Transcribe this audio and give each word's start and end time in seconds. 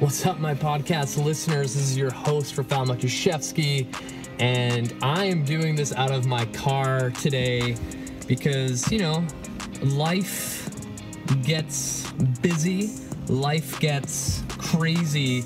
What's 0.00 0.24
up, 0.24 0.38
my 0.38 0.54
podcast 0.54 1.20
listeners? 1.20 1.74
This 1.74 1.82
is 1.82 1.96
your 1.96 2.12
host, 2.12 2.54
Rafal 2.54 2.86
Matuszewski, 2.86 3.92
and 4.38 4.94
I 5.02 5.24
am 5.24 5.44
doing 5.44 5.74
this 5.74 5.92
out 5.92 6.12
of 6.12 6.24
my 6.24 6.44
car 6.46 7.10
today 7.10 7.74
because, 8.28 8.92
you 8.92 9.00
know, 9.00 9.26
life 9.82 10.70
gets 11.42 12.08
busy, 12.42 12.92
life 13.26 13.80
gets 13.80 14.44
crazy. 14.50 15.44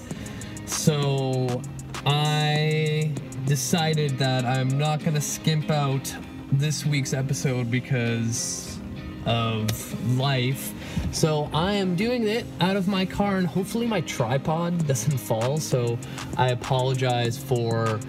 So 0.67 1.63
I 2.05 3.11
decided 3.47 4.19
that 4.19 4.45
I'm 4.45 4.77
not 4.77 5.01
going 5.01 5.15
to 5.15 5.23
skimp 5.23 5.71
out 5.71 6.15
this 6.53 6.85
week's 6.85 7.15
episode 7.15 7.71
because 7.71 8.79
of 9.25 10.19
life. 10.19 10.75
So 11.13 11.51
I 11.53 11.75
am 11.75 11.95
doing 11.95 12.27
it 12.27 12.47
out 12.61 12.75
of 12.75 12.89
my 12.89 13.05
car, 13.05 13.37
and 13.37 13.47
hopefully 13.47 13.87
my 13.87 14.01
tripod 14.01 14.87
doesn't 14.87 15.19
fall. 15.19 15.59
So 15.59 15.99
I 16.39 16.49
apologize 16.49 17.37
for 17.37 18.01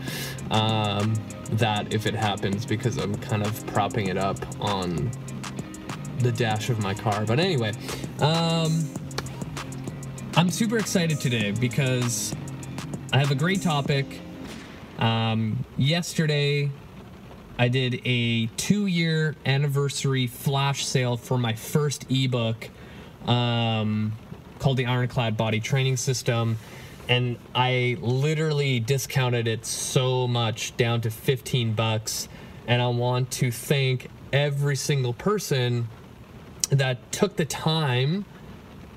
um, 0.52 1.14
that 1.52 1.94
if 1.94 2.06
it 2.06 2.16
happens 2.16 2.66
because 2.66 2.98
I'm 2.98 3.14
kind 3.16 3.46
of 3.46 3.68
propping 3.68 4.08
it 4.08 4.18
up 4.18 4.38
on 4.62 5.12
the 6.20 6.32
dash 6.32 6.70
of 6.70 6.82
my 6.82 6.94
car. 6.94 7.26
But 7.26 7.40
anyway, 7.40 7.74
um, 8.20 8.90
I'm 10.38 10.50
super 10.50 10.78
excited 10.78 11.20
today 11.20 11.52
because 11.52 12.34
I 13.12 13.20
have 13.20 13.32
a 13.32 13.36
great 13.36 13.62
topic. 13.62 14.22
Um, 14.98 15.66
yesterday, 15.78 16.72
I 17.60 17.68
did 17.68 18.02
a 18.06 18.46
two 18.56 18.88
year 18.88 19.36
anniversary 19.46 20.26
flash 20.26 20.86
sale 20.86 21.18
for 21.18 21.38
my 21.38 21.54
first 21.54 22.06
ebook 22.10 22.70
um, 23.28 24.14
called 24.60 24.78
the 24.78 24.86
Ironclad 24.86 25.38
Body 25.38 25.60
Training 25.60 25.98
System. 25.98 26.58
And 27.10 27.38
I 27.54 27.98
literally 28.00 28.80
discounted 28.80 29.48
it 29.48 29.66
so 29.66 30.28
much 30.28 30.76
down 30.78 31.02
to 31.02 31.12
15 31.12 31.74
bucks. 31.74 32.30
And 32.66 32.82
I 32.82 32.88
want 32.88 33.32
to 33.32 33.52
thank 33.52 34.10
every 34.32 34.76
single 34.76 35.14
person 35.14 35.90
that 36.70 37.12
took 37.12 37.36
the 37.36 37.46
time 37.46 38.26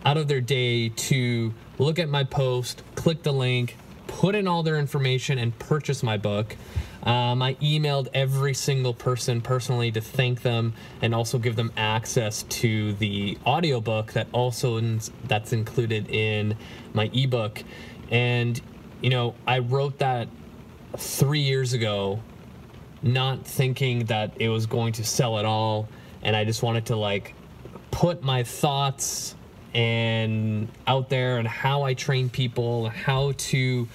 out 0.04 0.16
of 0.16 0.28
their 0.28 0.40
day 0.40 0.88
to 0.88 1.52
look 1.78 1.98
at 1.98 2.08
my 2.08 2.22
post, 2.22 2.82
click 2.94 3.22
the 3.24 3.32
link, 3.32 3.76
put 4.06 4.34
in 4.34 4.46
all 4.46 4.62
their 4.62 4.76
information, 4.76 5.38
and 5.38 5.58
purchase 5.58 6.02
my 6.02 6.16
book. 6.16 6.56
Um, 7.02 7.42
I 7.42 7.54
emailed 7.54 8.08
every 8.14 8.54
single 8.54 8.94
person 8.94 9.40
personally 9.40 9.92
to 9.92 10.00
thank 10.00 10.42
them 10.42 10.74
and 11.02 11.14
also 11.14 11.38
give 11.38 11.56
them 11.56 11.72
access 11.76 12.42
to 12.44 12.94
the 12.94 13.38
audiobook 13.46 14.12
that 14.12 14.26
also 14.32 14.80
that's 15.24 15.52
included 15.52 16.08
in 16.10 16.56
my 16.94 17.10
ebook. 17.12 17.62
And 18.10 18.60
you 19.00 19.10
know, 19.10 19.34
I 19.46 19.58
wrote 19.60 19.98
that 19.98 20.28
three 20.96 21.40
years 21.40 21.72
ago, 21.72 22.20
not 23.02 23.46
thinking 23.46 24.06
that 24.06 24.32
it 24.40 24.48
was 24.48 24.66
going 24.66 24.94
to 24.94 25.04
sell 25.04 25.38
at 25.38 25.44
all, 25.44 25.88
and 26.22 26.34
I 26.34 26.44
just 26.44 26.62
wanted 26.62 26.86
to 26.86 26.96
like 26.96 27.34
put 27.90 28.22
my 28.22 28.42
thoughts 28.42 29.34
and 29.74 30.68
out 30.86 31.10
there 31.10 31.38
and 31.38 31.46
how 31.46 31.82
I 31.82 31.94
train 31.94 32.30
people, 32.30 32.88
how 32.88 33.32
to, 33.36 33.86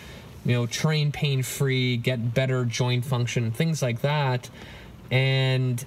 you 0.45 0.53
know, 0.53 0.65
train 0.65 1.11
pain 1.11 1.43
free, 1.43 1.97
get 1.97 2.33
better 2.33 2.65
joint 2.65 3.05
function, 3.05 3.51
things 3.51 3.81
like 3.81 4.01
that. 4.01 4.49
And 5.09 5.83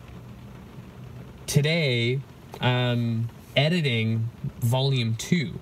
today, 1.47 2.20
I'm 2.60 3.28
editing 3.56 4.30
volume 4.60 5.16
two. 5.16 5.58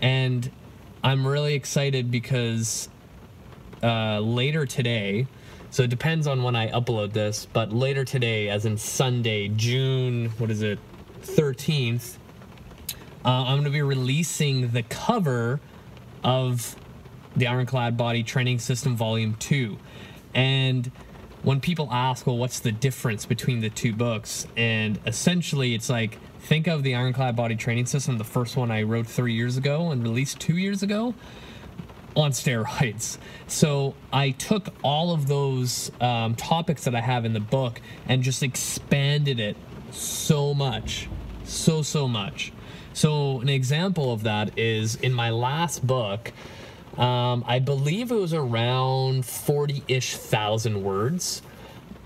And 0.00 0.50
I'm 1.04 1.26
really 1.26 1.54
excited 1.54 2.10
because 2.10 2.88
uh, 3.82 4.20
later 4.20 4.66
today, 4.66 5.26
so 5.70 5.82
it 5.82 5.90
depends 5.90 6.26
on 6.26 6.42
when 6.42 6.54
I 6.54 6.70
upload 6.70 7.12
this, 7.12 7.46
but 7.52 7.72
later 7.72 8.04
today, 8.04 8.48
as 8.48 8.66
in 8.66 8.76
Sunday, 8.76 9.48
June, 9.48 10.30
what 10.38 10.50
is 10.50 10.62
it, 10.62 10.78
13th, 11.22 12.16
uh, 13.24 13.28
I'm 13.28 13.54
going 13.54 13.64
to 13.64 13.70
be 13.70 13.82
releasing 13.82 14.70
the 14.70 14.82
cover 14.82 15.60
of 16.24 16.76
the 17.36 17.46
Ironclad 17.46 17.96
Body 17.96 18.22
Training 18.22 18.58
System 18.58 18.96
Volume 18.96 19.34
2. 19.34 19.78
And 20.34 20.90
when 21.42 21.60
people 21.60 21.88
ask, 21.90 22.26
well, 22.26 22.38
what's 22.38 22.60
the 22.60 22.72
difference 22.72 23.26
between 23.26 23.60
the 23.60 23.70
two 23.70 23.92
books? 23.92 24.46
And 24.56 24.98
essentially, 25.06 25.74
it's 25.74 25.90
like, 25.90 26.18
think 26.40 26.66
of 26.66 26.82
the 26.82 26.94
Ironclad 26.94 27.36
Body 27.36 27.56
Training 27.56 27.86
System, 27.86 28.18
the 28.18 28.24
first 28.24 28.56
one 28.56 28.70
I 28.70 28.82
wrote 28.82 29.06
three 29.06 29.34
years 29.34 29.56
ago 29.56 29.90
and 29.90 30.02
released 30.02 30.40
two 30.40 30.56
years 30.56 30.82
ago, 30.82 31.14
on 32.14 32.30
steroids. 32.30 33.18
So 33.46 33.94
I 34.12 34.30
took 34.30 34.68
all 34.82 35.12
of 35.12 35.28
those 35.28 35.90
um, 36.00 36.34
topics 36.34 36.84
that 36.84 36.94
I 36.94 37.00
have 37.00 37.24
in 37.24 37.32
the 37.32 37.40
book 37.40 37.80
and 38.08 38.22
just 38.22 38.42
expanded 38.42 39.40
it 39.40 39.56
so 39.90 40.54
much. 40.54 41.08
So, 41.44 41.82
so 41.82 42.06
much. 42.06 42.52
So, 42.94 43.40
an 43.40 43.48
example 43.48 44.12
of 44.12 44.22
that 44.24 44.58
is 44.58 44.96
in 44.96 45.12
my 45.12 45.30
last 45.30 45.86
book, 45.86 46.30
um, 46.98 47.44
I 47.46 47.58
believe 47.58 48.10
it 48.10 48.16
was 48.16 48.34
around 48.34 49.24
40 49.24 49.82
ish 49.88 50.16
thousand 50.16 50.82
words. 50.82 51.42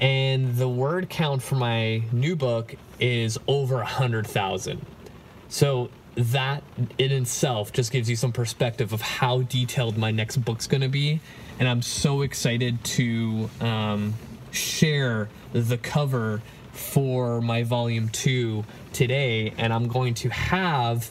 And 0.00 0.56
the 0.56 0.68
word 0.68 1.08
count 1.08 1.42
for 1.42 1.54
my 1.54 2.02
new 2.12 2.36
book 2.36 2.74
is 3.00 3.38
over 3.46 3.76
100,000. 3.76 4.84
So, 5.48 5.90
that 6.16 6.62
in 6.96 7.12
itself 7.12 7.72
just 7.72 7.92
gives 7.92 8.08
you 8.08 8.16
some 8.16 8.32
perspective 8.32 8.94
of 8.94 9.02
how 9.02 9.42
detailed 9.42 9.98
my 9.98 10.10
next 10.10 10.38
book's 10.38 10.66
to 10.80 10.88
be. 10.88 11.20
And 11.58 11.68
I'm 11.68 11.82
so 11.82 12.22
excited 12.22 12.82
to 12.84 13.50
um, 13.60 14.14
share 14.50 15.28
the 15.52 15.76
cover 15.76 16.40
for 16.72 17.40
my 17.40 17.62
volume 17.62 18.08
two 18.08 18.64
today, 18.92 19.52
and 19.58 19.72
I'm 19.72 19.88
going 19.88 20.14
to 20.14 20.28
have 20.30 21.10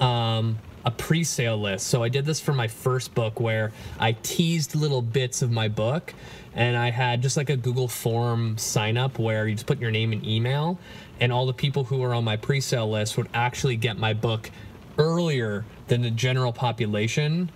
um, 0.00 0.58
a 0.84 0.90
pre-sale 0.90 1.58
list. 1.58 1.86
So 1.86 2.02
I 2.02 2.08
did 2.08 2.24
this 2.24 2.40
for 2.40 2.52
my 2.52 2.68
first 2.68 3.14
book 3.14 3.40
where 3.40 3.72
I 3.98 4.12
teased 4.12 4.74
little 4.74 5.02
bits 5.02 5.42
of 5.42 5.50
my 5.50 5.68
book, 5.68 6.14
and 6.54 6.76
I 6.76 6.90
had 6.90 7.22
just 7.22 7.36
like 7.36 7.50
a 7.50 7.56
Google 7.56 7.88
form 7.88 8.58
sign 8.58 8.96
up 8.96 9.18
where 9.18 9.46
you 9.46 9.54
just 9.54 9.66
put 9.66 9.78
your 9.78 9.90
name 9.90 10.12
and 10.12 10.26
email, 10.26 10.78
and 11.20 11.32
all 11.32 11.46
the 11.46 11.52
people 11.52 11.84
who 11.84 11.98
were 11.98 12.14
on 12.14 12.24
my 12.24 12.36
pre-sale 12.36 12.90
list 12.90 13.16
would 13.16 13.28
actually 13.34 13.76
get 13.76 13.98
my 13.98 14.14
book 14.14 14.50
earlier 14.98 15.64
than 15.88 16.02
the 16.02 16.10
general 16.10 16.52
population, 16.52 17.50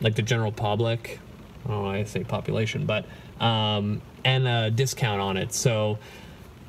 like 0.00 0.14
the 0.14 0.22
general 0.22 0.52
public. 0.52 1.20
Oh, 1.68 1.86
I 1.86 2.04
say 2.04 2.24
population, 2.24 2.86
but 2.86 3.06
um, 3.40 4.00
and 4.24 4.46
a 4.46 4.70
discount 4.70 5.20
on 5.20 5.36
it. 5.36 5.52
So 5.52 5.98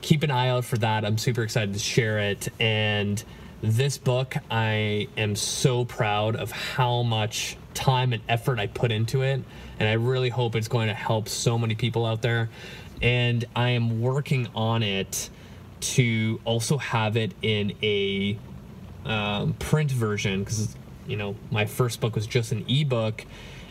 keep 0.01 0.23
an 0.23 0.31
eye 0.31 0.49
out 0.49 0.65
for 0.65 0.77
that. 0.77 1.05
I'm 1.05 1.17
super 1.17 1.43
excited 1.43 1.73
to 1.73 1.79
share 1.79 2.19
it. 2.19 2.49
And 2.59 3.23
this 3.61 3.97
book, 3.97 4.35
I 4.51 5.07
am 5.17 5.35
so 5.35 5.85
proud 5.85 6.35
of 6.35 6.51
how 6.51 7.03
much 7.03 7.57
time 7.73 8.13
and 8.13 8.21
effort 8.27 8.59
I 8.59 8.67
put 8.67 8.91
into 8.91 9.21
it. 9.21 9.41
And 9.79 9.89
I 9.89 9.93
really 9.93 10.29
hope 10.29 10.55
it's 10.55 10.67
going 10.67 10.87
to 10.87 10.93
help 10.93 11.27
so 11.29 11.57
many 11.57 11.75
people 11.75 12.05
out 12.05 12.21
there. 12.21 12.49
And 13.01 13.45
I 13.55 13.69
am 13.69 14.01
working 14.01 14.47
on 14.55 14.83
it 14.83 15.29
to 15.79 16.39
also 16.45 16.77
have 16.77 17.17
it 17.17 17.33
in 17.41 17.73
a 17.83 18.37
um, 19.05 19.53
print 19.53 19.91
version 19.91 20.43
because, 20.43 20.75
you 21.07 21.17
know, 21.17 21.35
my 21.51 21.65
first 21.65 22.01
book 22.01 22.15
was 22.15 22.25
just 22.25 22.51
an 22.51 22.65
ebook. 22.67 23.25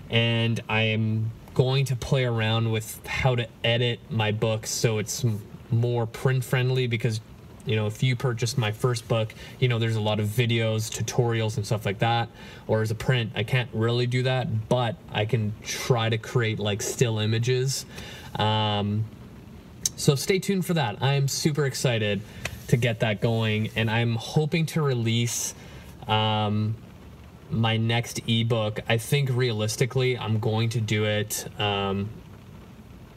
And 0.09 0.61
I 0.69 0.83
am 0.83 1.33
going 1.55 1.85
to 1.87 1.97
play 1.97 2.25
around 2.25 2.71
with 2.71 3.05
how 3.07 3.35
to 3.35 3.49
edit 3.65 3.99
my 4.11 4.31
book 4.31 4.67
so 4.67 4.99
it's 4.99 5.25
more 5.71 6.07
print 6.07 6.45
friendly 6.45 6.87
because 6.87 7.21
you 7.67 7.77
know 7.77 7.87
if 7.87 8.03
you 8.03 8.17
purchased 8.17 8.57
my 8.57 8.73
first 8.73 9.07
book 9.09 9.35
you 9.59 9.69
know 9.69 9.79
there's 9.79 9.97
a 9.97 10.01
lot 10.01 10.21
of 10.21 10.27
videos 10.27 10.91
tutorials 10.91 11.57
and 11.57 11.67
stuff 11.67 11.85
like 11.85 11.99
that. 11.99 12.29
Or 12.67 12.83
as 12.83 12.91
a 12.91 12.95
print 12.95 13.33
i 13.35 13.43
can't 13.43 13.69
really 13.73 14.07
do 14.07 14.23
that 14.25 14.69
but 14.69 14.97
i 15.13 15.25
can 15.25 15.53
try 15.63 16.09
to 16.09 16.19
create 16.19 16.59
like 16.59 16.83
still 16.83 17.19
images. 17.19 17.85
Um, 18.37 19.05
so 19.97 20.15
stay 20.15 20.39
tuned 20.39 20.67
for 20.67 20.75
that. 20.75 21.03
I'm 21.03 21.27
super 21.27 21.65
excited 21.65 22.21
to 22.69 22.77
get 22.77 23.01
that 23.01 23.21
going 23.21 23.71
and 23.77 23.91
i'm 23.91 24.17
hoping 24.17 24.67
to 24.67 24.83
release 24.83 25.55
um, 26.09 26.75
my 27.51 27.77
next 27.77 28.21
ebook. 28.27 28.81
I 28.89 28.99
think 28.99 29.31
realistically 29.33 30.19
i'm 30.19 30.39
going 30.39 30.71
to 30.71 30.81
do 30.81 31.05
it 31.05 31.47
um, 31.61 32.09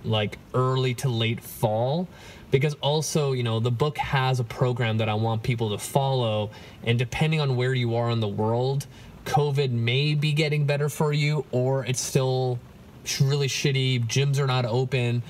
like 0.04 0.38
early 0.54 0.94
to 0.96 1.10
late 1.10 1.42
fall. 1.42 2.08
Because 2.52 2.74
also 2.82 3.34
you 3.34 3.44
know 3.44 3.60
the 3.60 3.72
book 3.72 3.98
has 3.98 4.40
a 4.40 4.44
program 4.44 4.98
that 4.98 5.08
i 5.08 5.14
want 5.14 5.44
people 5.44 5.70
to 5.70 5.78
follow. 5.78 6.50
And 6.84 6.98
depending 6.98 7.40
on 7.40 7.56
where 7.56 7.74
you 7.74 7.96
are 7.96 8.10
in 8.10 8.20
the 8.20 8.28
world 8.28 8.88
covid 9.26 9.70
may 9.70 10.16
be 10.16 10.34
getting 10.34 10.66
better 10.66 10.90
for 10.90 11.14
you 11.14 11.46
or 11.52 11.86
it's 11.86 12.00
still 12.00 12.58
really 13.22 13.48
shitty 13.48 14.04
gyms 14.08 14.40
are 14.40 14.48
not 14.48 14.66
open 14.66 15.22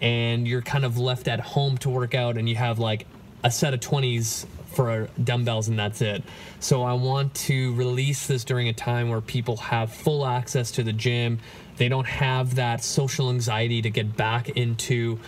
and 0.00 0.46
you're 0.46 0.62
kind 0.62 0.84
of 0.84 0.98
left 0.98 1.28
at 1.28 1.40
home 1.40 1.76
to 1.78 1.90
work 1.90 2.14
out 2.14 2.36
and 2.36 2.48
you 2.48 2.54
have 2.54 2.78
like 2.78 3.06
a 3.42 3.50
set 3.50 3.74
of 3.74 3.80
20s 3.80 4.46
for 4.68 5.08
dumbbells 5.22 5.68
and 5.68 5.78
that's 5.78 6.00
it. 6.02 6.22
So 6.60 6.82
I 6.82 6.92
want 6.92 7.34
to 7.34 7.74
release 7.74 8.26
this 8.26 8.44
during 8.44 8.68
a 8.68 8.72
time 8.72 9.08
where 9.08 9.20
people 9.20 9.56
have 9.56 9.92
full 9.92 10.26
access 10.26 10.70
to 10.72 10.82
the 10.82 10.92
gym. 10.92 11.40
They 11.76 11.88
don't 11.88 12.06
have 12.06 12.56
that 12.56 12.84
social 12.84 13.30
anxiety 13.30 13.82
to 13.82 13.90
get 13.90 14.16
back 14.16 14.50
into, 14.50 15.18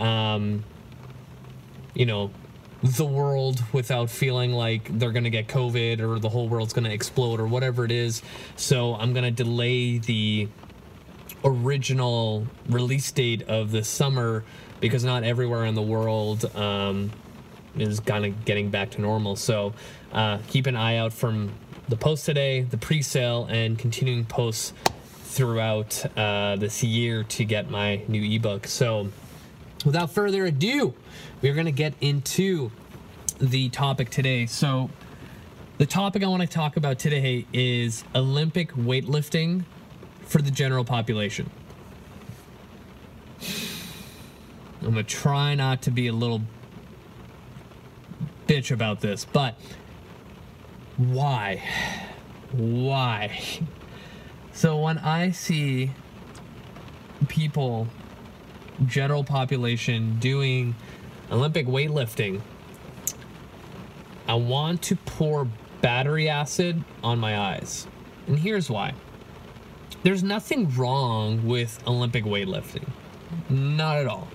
um, 0.00 0.64
you 1.94 2.06
know, 2.06 2.30
the 2.82 3.04
world 3.04 3.62
without 3.72 4.10
feeling 4.10 4.52
like 4.52 4.98
they're 4.98 5.12
going 5.12 5.24
to 5.24 5.30
get 5.30 5.48
COVID 5.48 6.00
or 6.00 6.18
the 6.18 6.28
whole 6.28 6.48
world's 6.48 6.72
going 6.72 6.84
to 6.84 6.92
explode 6.92 7.40
or 7.40 7.46
whatever 7.46 7.84
it 7.84 7.90
is. 7.90 8.22
So 8.56 8.94
I'm 8.94 9.12
going 9.12 9.24
to 9.24 9.30
delay 9.30 9.98
the 9.98 10.48
original 11.44 12.46
release 12.68 13.10
date 13.12 13.42
of 13.42 13.70
the 13.70 13.84
summer 13.84 14.44
because 14.80 15.04
not 15.04 15.24
everywhere 15.24 15.64
in 15.64 15.74
the 15.74 15.82
world 15.82 16.44
um, 16.56 17.12
is 17.78 18.00
kind 18.00 18.24
of 18.24 18.44
getting 18.44 18.70
back 18.70 18.90
to 18.90 19.00
normal. 19.00 19.36
So 19.36 19.72
uh, 20.12 20.38
keep 20.48 20.66
an 20.66 20.76
eye 20.76 20.96
out 20.96 21.12
from 21.12 21.52
the 21.88 21.96
post 21.96 22.26
today, 22.26 22.62
the 22.62 22.78
pre-sale, 22.78 23.46
and 23.50 23.78
continuing 23.78 24.24
posts 24.24 24.72
throughout 25.24 26.04
uh, 26.16 26.56
this 26.56 26.82
year 26.82 27.22
to 27.24 27.44
get 27.44 27.70
my 27.70 28.02
new 28.08 28.22
ebook. 28.36 28.66
So 28.66 29.08
without 29.84 30.10
further 30.10 30.46
ado, 30.46 30.94
we're 31.42 31.54
going 31.54 31.66
to 31.66 31.72
get 31.72 31.94
into 32.00 32.70
the 33.38 33.68
topic 33.68 34.10
today. 34.10 34.46
So 34.46 34.90
the 35.78 35.86
topic 35.86 36.22
I 36.22 36.26
want 36.26 36.42
to 36.42 36.48
talk 36.48 36.76
about 36.76 36.98
today 36.98 37.46
is 37.52 38.02
Olympic 38.14 38.72
weightlifting 38.72 39.64
for 40.22 40.40
the 40.40 40.50
general 40.50 40.84
population. 40.84 41.50
I'm 44.82 44.94
to 44.94 45.02
try 45.02 45.54
not 45.54 45.82
to 45.82 45.90
be 45.90 46.06
a 46.06 46.12
little 46.12 46.42
bitch 48.46 48.70
about 48.70 49.00
this, 49.00 49.24
but 49.24 49.54
why? 50.96 51.62
Why? 52.52 53.40
So 54.52 54.78
when 54.78 54.98
I 54.98 55.30
see 55.32 55.90
people, 57.28 57.88
general 58.86 59.24
population, 59.24 60.18
doing 60.18 60.74
Olympic 61.30 61.66
weightlifting, 61.66 62.40
I 64.28 64.34
want 64.34 64.82
to 64.82 64.96
pour 64.96 65.48
battery 65.82 66.28
acid 66.28 66.82
on 67.02 67.18
my 67.18 67.38
eyes. 67.38 67.86
And 68.26 68.38
here's 68.38 68.70
why. 68.70 68.94
There's 70.02 70.22
nothing 70.22 70.74
wrong 70.74 71.46
with 71.46 71.80
Olympic 71.86 72.24
weightlifting. 72.24 72.88
Not 73.50 73.98
at 73.98 74.06
all. 74.06 74.28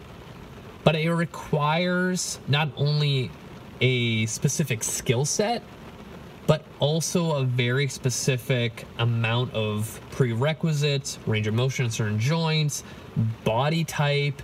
But 0.84 0.96
it 0.96 1.12
requires 1.14 2.40
not 2.48 2.70
only 2.76 3.32
a 3.82 4.26
specific 4.28 4.84
skill 4.84 5.26
set, 5.26 5.64
but 6.48 6.64
also 6.80 7.34
a 7.34 7.44
very 7.44 7.88
specific 7.88 8.86
amount 9.00 9.54
of 9.54 10.00
prerequisites, 10.12 11.18
range 11.26 11.48
of 11.48 11.54
motion 11.54 11.86
in 11.86 11.92
certain 11.92 12.20
joints, 12.20 12.84
body 13.44 13.84
type, 13.84 14.42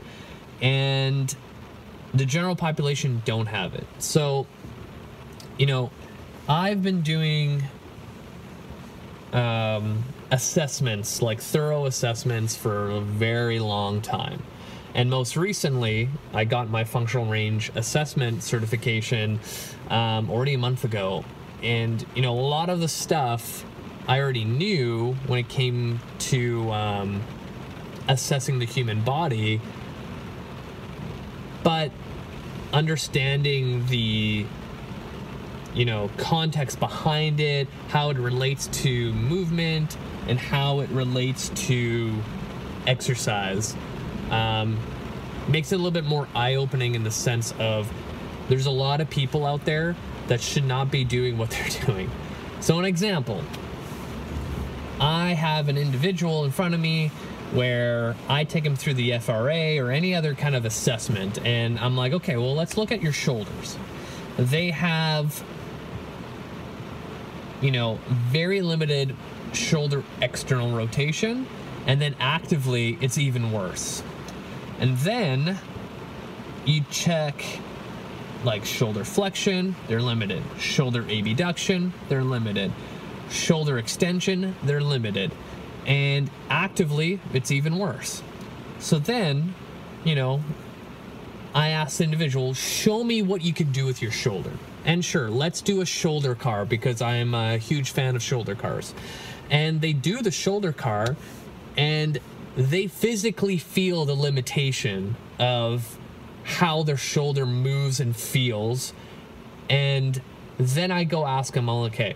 and 0.61 1.35
the 2.13 2.25
general 2.25 2.55
population 2.55 3.21
don't 3.25 3.47
have 3.47 3.75
it. 3.75 3.85
So, 3.99 4.47
you 5.57 5.65
know, 5.65 5.91
I've 6.49 6.81
been 6.81 7.01
doing 7.01 7.63
um, 9.33 10.03
assessments, 10.31 11.21
like 11.21 11.41
thorough 11.41 11.85
assessments, 11.85 12.55
for 12.55 12.89
a 12.89 13.01
very 13.01 13.59
long 13.59 14.01
time. 14.01 14.41
And 14.97 15.11
most 15.11 15.37
recently, 15.37 16.09
I 16.33 16.43
got 16.43 16.71
my 16.71 16.83
functional 16.83 17.27
range 17.27 17.71
assessment 17.75 18.41
certification 18.41 19.39
um, 19.91 20.27
already 20.27 20.55
a 20.55 20.57
month 20.57 20.83
ago. 20.83 21.23
And, 21.61 22.03
you 22.15 22.23
know, 22.23 22.33
a 22.33 22.41
lot 22.41 22.69
of 22.69 22.79
the 22.79 22.87
stuff 22.87 23.63
I 24.07 24.19
already 24.19 24.43
knew 24.43 25.13
when 25.27 25.37
it 25.37 25.49
came 25.49 25.99
to 26.17 26.71
um, 26.71 27.21
assessing 28.07 28.57
the 28.57 28.65
human 28.65 29.01
body. 29.01 29.61
But 31.63 31.91
understanding 32.73 33.85
the 33.87 34.45
you 35.73 35.85
know 35.85 36.09
context 36.17 36.79
behind 36.79 37.39
it 37.39 37.67
how 37.87 38.09
it 38.09 38.17
relates 38.17 38.67
to 38.67 39.13
movement 39.13 39.97
and 40.27 40.37
how 40.37 40.81
it 40.81 40.89
relates 40.89 41.49
to 41.49 42.13
exercise 42.85 43.75
um, 44.31 44.77
makes 45.47 45.71
it 45.71 45.75
a 45.75 45.77
little 45.77 45.91
bit 45.91 46.05
more 46.05 46.27
eye-opening 46.35 46.95
in 46.95 47.03
the 47.03 47.11
sense 47.11 47.53
of 47.59 47.91
there's 48.49 48.65
a 48.65 48.71
lot 48.71 49.01
of 49.01 49.09
people 49.09 49.45
out 49.45 49.63
there 49.65 49.95
that 50.27 50.41
should 50.41 50.65
not 50.65 50.91
be 50.91 51.03
doing 51.03 51.37
what 51.37 51.49
they're 51.51 51.85
doing. 51.85 52.09
So 52.59 52.79
an 52.79 52.85
example, 52.85 53.43
I 54.99 55.29
have 55.29 55.69
an 55.69 55.77
individual 55.77 56.45
in 56.45 56.51
front 56.51 56.73
of 56.73 56.79
me 56.79 57.11
where 57.51 58.15
I 58.27 58.43
take 58.43 58.65
him 58.65 58.75
through 58.75 58.95
the 58.95 59.17
FRA 59.19 59.77
or 59.77 59.91
any 59.91 60.13
other 60.13 60.33
kind 60.33 60.55
of 60.55 60.65
assessment, 60.65 61.39
and 61.45 61.79
I'm 61.79 61.95
like, 61.95 62.13
okay, 62.13 62.35
well, 62.35 62.55
let's 62.55 62.77
look 62.77 62.91
at 62.91 63.01
your 63.01 63.13
shoulders. 63.13 63.77
They 64.37 64.71
have, 64.71 65.43
you 67.61 67.71
know, 67.71 67.99
very 68.09 68.61
limited 68.61 69.15
shoulder 69.53 70.03
external 70.21 70.75
rotation, 70.75 71.47
and 71.85 72.01
then 72.01 72.15
actively, 72.19 72.97
it's 72.99 73.17
even 73.17 73.51
worse. 73.51 74.03
And 74.79 74.97
then 74.97 75.57
you 76.65 76.83
check 76.89 77.43
like 78.43 78.65
shoulder 78.65 79.03
flexion, 79.03 79.75
they're 79.87 80.01
limited. 80.01 80.43
Shoulder 80.59 81.01
abduction, 81.09 81.93
they're 82.09 82.23
limited. 82.23 82.71
Shoulder 83.29 83.77
extension, 83.77 84.55
they're 84.63 84.81
limited. 84.81 85.31
And 85.85 86.29
actively, 86.49 87.19
it's 87.33 87.51
even 87.51 87.77
worse. 87.77 88.21
So 88.79 88.99
then, 88.99 89.55
you 90.03 90.15
know, 90.15 90.41
I 91.53 91.69
asked 91.69 91.97
the 91.97 92.03
individual, 92.03 92.53
show 92.53 93.03
me 93.03 93.21
what 93.21 93.41
you 93.41 93.53
can 93.53 93.71
do 93.71 93.85
with 93.85 94.01
your 94.01 94.11
shoulder. 94.11 94.51
And 94.85 95.03
sure, 95.03 95.29
let's 95.29 95.61
do 95.61 95.81
a 95.81 95.85
shoulder 95.85 96.35
CAR 96.35 96.65
because 96.65 97.01
I'm 97.01 97.33
a 97.33 97.57
huge 97.57 97.91
fan 97.91 98.15
of 98.15 98.21
shoulder 98.21 98.53
CARs. 98.53 98.93
And 99.49 99.81
they 99.81 99.93
do 99.93 100.21
the 100.21 100.31
shoulder 100.31 100.71
CAR, 100.71 101.15
and 101.75 102.19
they 102.57 102.87
physically 102.87 103.59
feel 103.59 104.03
the 104.05 104.15
limitation 104.15 105.15
of 105.37 105.97
how 106.43 106.81
their 106.81 106.97
shoulder 106.97 107.45
moves 107.45 107.99
and 107.99 108.15
feels. 108.15 108.93
And 109.69 110.19
then 110.57 110.91
I 110.91 111.03
go 111.03 111.25
ask 111.25 111.53
them, 111.53 111.69
all 111.69 111.83
okay, 111.85 112.15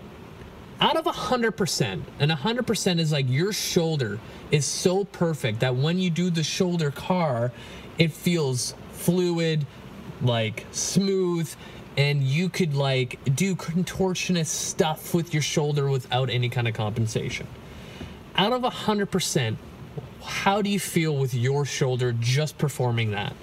out 0.79 0.97
of 0.97 1.05
100%, 1.05 2.01
and 2.19 2.31
100% 2.31 2.99
is 2.99 3.11
like 3.11 3.29
your 3.29 3.53
shoulder 3.53 4.19
is 4.49 4.65
so 4.65 5.03
perfect 5.05 5.59
that 5.59 5.75
when 5.75 5.99
you 5.99 6.09
do 6.09 6.31
the 6.31 6.43
shoulder 6.43 6.89
CAR, 6.89 7.51
it 7.99 8.11
feels 8.11 8.73
fluid, 8.93 9.67
like 10.23 10.65
smooth, 10.71 11.53
and 11.97 12.23
you 12.23 12.49
could 12.49 12.73
like 12.73 13.19
do 13.35 13.55
contortionist 13.55 14.47
stuff 14.47 15.13
with 15.13 15.35
your 15.35 15.43
shoulder 15.43 15.87
without 15.87 16.31
any 16.31 16.49
kind 16.49 16.67
of 16.67 16.73
compensation. 16.73 17.45
Out 18.35 18.53
of 18.53 18.63
100%, 18.63 19.57
how 20.23 20.61
do 20.61 20.69
you 20.69 20.79
feel 20.79 21.15
with 21.15 21.33
your 21.33 21.65
shoulder 21.65 22.13
just 22.19 22.57
performing 22.57 23.11
that? 23.11 23.33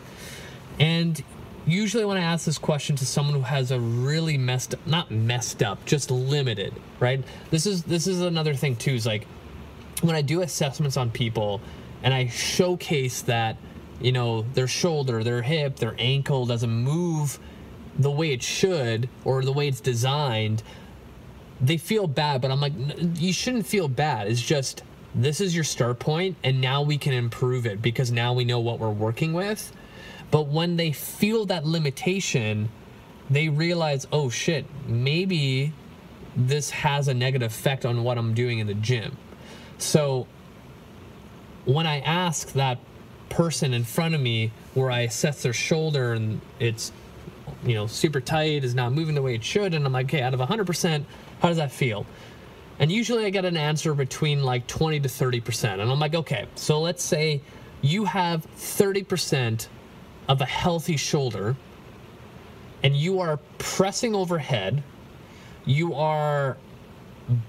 And 0.79 1.23
usually 1.67 2.05
when 2.05 2.17
I 2.17 2.23
ask 2.23 2.47
this 2.47 2.59
question 2.59 2.97
to 2.97 3.07
someone 3.07 3.35
who 3.35 3.43
has 3.43 3.71
a 3.71 3.79
really 3.79 4.39
messed 4.39 4.75
up, 4.75 4.87
not 4.87 5.11
messed 5.11 5.63
up, 5.63 5.85
just 5.85 6.11
limited, 6.11 6.73
right? 7.01 7.23
This 7.51 7.67
is 7.67 7.83
this 7.83 8.07
is 8.07 8.21
another 8.21 8.55
thing 8.55 8.77
too, 8.77 8.93
is 8.93 9.07
like 9.07 9.27
when 10.01 10.15
I 10.15 10.23
do 10.23 10.43
assessments 10.43 10.97
on 10.97 11.11
people 11.11 11.61
and 12.03 12.15
I 12.15 12.29
showcase 12.29 13.23
that, 13.23 13.57
you 14.01 14.13
know, 14.13 14.43
their 14.55 14.69
shoulder, 14.69 15.25
their 15.25 15.43
hip, 15.43 15.77
their 15.77 15.95
ankle 15.99 16.47
doesn't 16.47 16.71
move 16.71 17.39
the 17.99 18.11
way 18.11 18.33
it 18.33 18.43
should 18.43 19.09
or 19.25 19.43
the 19.43 19.53
way 19.53 19.67
it's 19.69 19.81
designed, 19.81 20.63
they 21.61 21.77
feel 21.77 22.07
bad, 22.07 22.41
but 22.41 22.51
I'm 22.53 22.61
like, 22.61 22.73
you 23.17 23.33
shouldn't 23.33 23.67
feel 23.67 23.89
bad. 23.89 24.29
It's 24.29 24.41
just 24.41 24.83
this 25.19 25.41
is 25.41 25.53
your 25.53 25.65
start 25.65 25.99
point 25.99 26.37
and 26.45 26.61
now 26.61 26.81
we 26.81 26.97
can 26.97 27.13
improve 27.13 27.67
it 27.67 27.83
because 27.83 28.13
now 28.13 28.33
we 28.33 28.45
know 28.45 28.61
what 28.61 28.79
we're 28.79 28.89
working 28.89 29.33
with. 29.33 29.73
But 30.31 30.47
when 30.47 30.77
they 30.77 30.93
feel 30.93 31.45
that 31.47 31.67
limitation 31.67 32.71
they 33.31 33.49
realize 33.49 34.07
oh 34.13 34.31
shit 34.31 34.65
maybe 34.87 35.73
this 36.37 36.71
has 36.71 37.09
a 37.09 37.15
negative 37.15 37.51
effect 37.51 37.85
on 37.85 38.05
what 38.05 38.17
i'm 38.17 38.33
doing 38.33 38.61
in 38.61 38.67
the 38.69 38.75
gym. 38.75 39.17
So 39.79 40.29
when 41.65 41.87
i 41.87 41.99
ask 41.99 42.53
that 42.53 42.79
person 43.29 43.75
in 43.75 43.85
front 43.85 44.15
of 44.15 44.21
me 44.21 44.53
where 44.75 44.91
i 44.91 45.01
assess 45.01 45.43
their 45.43 45.53
shoulder 45.53 46.13
and 46.13 46.41
it's 46.61 46.93
you 47.65 47.75
know 47.75 47.87
super 47.87 48.21
tight 48.21 48.65
is 48.65 48.75
not 48.75 48.93
moving 48.93 49.15
the 49.15 49.23
way 49.23 49.35
it 49.35 49.45
should 49.45 49.75
and 49.75 49.85
i'm 49.85 49.93
like 49.93 50.07
okay 50.07 50.23
out 50.23 50.33
of 50.33 50.41
100% 50.41 51.05
how 51.41 51.49
does 51.49 51.57
that 51.57 51.71
feel 51.73 52.07
and 52.79 52.93
usually 52.93 53.25
I 53.25 53.31
get 53.31 53.45
an 53.45 53.57
answer 53.57 53.93
between 53.95 54.43
like 54.43 54.67
20 54.67 55.01
to 55.01 55.09
30%. 55.09 55.81
And 55.81 55.83
I'm 55.83 55.99
like, 55.99 56.15
okay, 56.15 56.47
so 56.55 56.81
let's 56.81 57.03
say 57.03 57.41
you 57.83 58.05
have 58.05 58.47
30% 58.57 59.69
of 60.29 60.41
a 60.41 60.45
healthy 60.45 60.97
shoulder 60.97 61.57
and 62.83 62.97
you 62.97 63.21
are 63.21 63.39
pressing 63.59 64.15
overhead, 64.15 64.83
you 65.65 65.95
are 65.95 66.57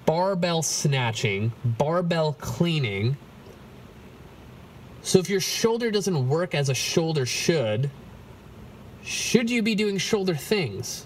barbell 0.06 0.64
snatching, 0.64 1.52
barbell 1.64 2.34
cleaning. 2.34 3.16
So 5.04 5.20
if 5.20 5.30
your 5.30 5.40
shoulder 5.40 5.92
doesn't 5.92 6.28
work 6.28 6.56
as 6.56 6.70
a 6.70 6.74
shoulder 6.74 7.26
should, 7.26 7.92
should 9.04 9.50
you 9.50 9.62
be 9.62 9.76
doing 9.76 9.98
shoulder 9.98 10.36
things? 10.36 11.06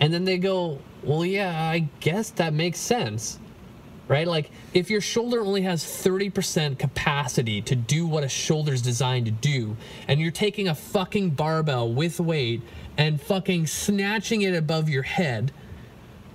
And 0.00 0.12
then 0.12 0.24
they 0.24 0.38
go, 0.38 0.78
well, 1.02 1.24
yeah, 1.24 1.68
I 1.68 1.88
guess 2.00 2.30
that 2.30 2.52
makes 2.52 2.78
sense. 2.78 3.38
Right? 4.06 4.26
Like, 4.26 4.50
if 4.74 4.90
your 4.90 5.00
shoulder 5.00 5.40
only 5.40 5.62
has 5.62 5.82
30% 5.82 6.78
capacity 6.78 7.62
to 7.62 7.74
do 7.74 8.06
what 8.06 8.22
a 8.22 8.28
shoulder's 8.28 8.82
designed 8.82 9.24
to 9.26 9.32
do, 9.32 9.76
and 10.08 10.20
you're 10.20 10.30
taking 10.30 10.68
a 10.68 10.74
fucking 10.74 11.30
barbell 11.30 11.90
with 11.90 12.20
weight 12.20 12.60
and 12.98 13.20
fucking 13.20 13.66
snatching 13.66 14.42
it 14.42 14.54
above 14.54 14.90
your 14.90 15.04
head, 15.04 15.52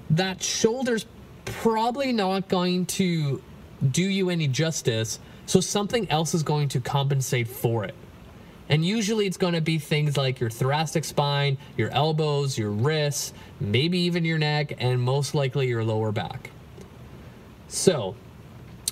that 0.09 0.41
shoulder's 0.41 1.05
probably 1.45 2.11
not 2.11 2.47
going 2.47 2.85
to 2.87 3.41
do 3.91 4.03
you 4.03 4.29
any 4.29 4.47
justice. 4.47 5.19
So 5.45 5.59
something 5.59 6.09
else 6.09 6.33
is 6.33 6.43
going 6.43 6.69
to 6.69 6.79
compensate 6.79 7.47
for 7.47 7.83
it. 7.83 7.95
And 8.69 8.85
usually 8.85 9.25
it's 9.25 9.37
going 9.37 9.55
to 9.55 9.61
be 9.61 9.79
things 9.79 10.15
like 10.15 10.39
your 10.39 10.51
thoracic 10.51 11.03
spine, 11.03 11.57
your 11.75 11.89
elbows, 11.89 12.57
your 12.57 12.69
wrists, 12.69 13.33
maybe 13.59 13.97
even 13.99 14.23
your 14.23 14.37
neck, 14.37 14.73
and 14.77 15.01
most 15.01 15.33
likely 15.33 15.67
your 15.67 15.83
lower 15.83 16.11
back. 16.11 16.51
So, 17.67 18.15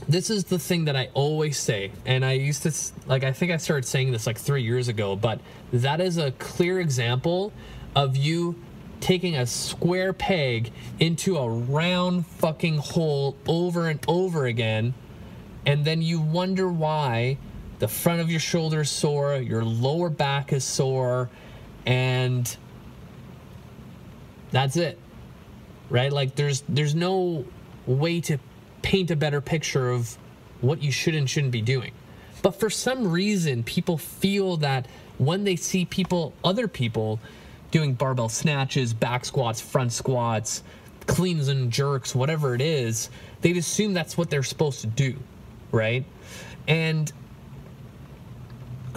this 0.10 0.30
is 0.30 0.46
the 0.46 0.60
thing 0.60 0.86
that 0.86 0.96
I 0.96 1.10
always 1.14 1.58
say, 1.58 1.92
and 2.06 2.24
I 2.26 2.34
used 2.34 2.64
to, 2.64 2.74
like, 3.08 3.24
I 3.24 3.32
think 3.32 3.52
I 3.52 3.58
started 3.58 3.86
saying 3.86 4.12
this 4.12 4.26
like 4.26 4.38
three 4.38 4.64
years 4.64 4.88
ago, 4.88 5.16
but 5.16 5.40
that 5.74 6.02
is 6.02 6.18
a 6.18 6.32
clear 6.32 6.80
example 6.80 7.52
of 7.96 8.16
you 8.16 8.56
taking 9.00 9.36
a 9.36 9.46
square 9.46 10.14
peg 10.14 10.72
into 11.00 11.38
a 11.38 11.50
round 11.50 12.26
fucking 12.26 12.78
hole 12.78 13.36
over 13.48 13.90
and 13.90 14.00
over 14.08 14.46
again, 14.46 14.94
and 15.66 15.86
then 15.86 16.02
you 16.02 16.20
wonder 16.20 16.68
why 16.68 17.38
the 17.80 17.88
front 17.88 18.22
of 18.22 18.30
your 18.30 18.40
shoulder 18.40 18.82
is 18.82 18.90
sore, 18.90 19.36
your 19.36 19.64
lower 19.64 20.10
back 20.10 20.52
is 20.54 20.64
sore, 20.64 21.30
and 21.86 22.58
that's 24.52 24.78
it. 24.78 24.98
Right? 25.90 26.12
Like 26.12 26.36
there's 26.36 26.64
there's 26.68 26.96
no 26.96 27.46
way 27.86 28.20
to 28.22 28.38
paint 28.82 29.12
a 29.12 29.16
better 29.16 29.42
picture 29.42 29.90
of 29.90 30.18
what 30.62 30.82
you 30.82 30.92
should 30.92 31.16
and 31.16 31.30
shouldn't 31.30 31.52
be 31.52 31.62
doing. 31.62 31.92
But 32.42 32.60
for 32.60 32.70
some 32.70 33.12
reason, 33.12 33.64
people 33.64 33.98
feel 33.98 34.58
that 34.58 34.88
when 35.18 35.44
they 35.44 35.56
see 35.56 35.86
people, 35.86 36.34
other 36.44 36.68
people 36.68 37.20
doing 37.72 37.94
barbell 37.94 38.30
snatches, 38.30 38.94
back 38.94 39.26
squats, 39.26 39.60
front 39.60 39.92
squats, 39.92 40.64
cleans 41.06 41.48
and 41.48 41.72
jerks, 41.72 42.14
whatever 42.14 42.54
it 42.54 42.62
is, 42.62 43.10
they'd 43.42 43.58
assume 43.58 43.94
that's 43.94 44.18
what 44.18 44.30
they're 44.30 44.44
supposed 44.44 44.82
to 44.82 44.88
do, 44.88 45.16
right? 45.72 46.06
And 46.68 47.12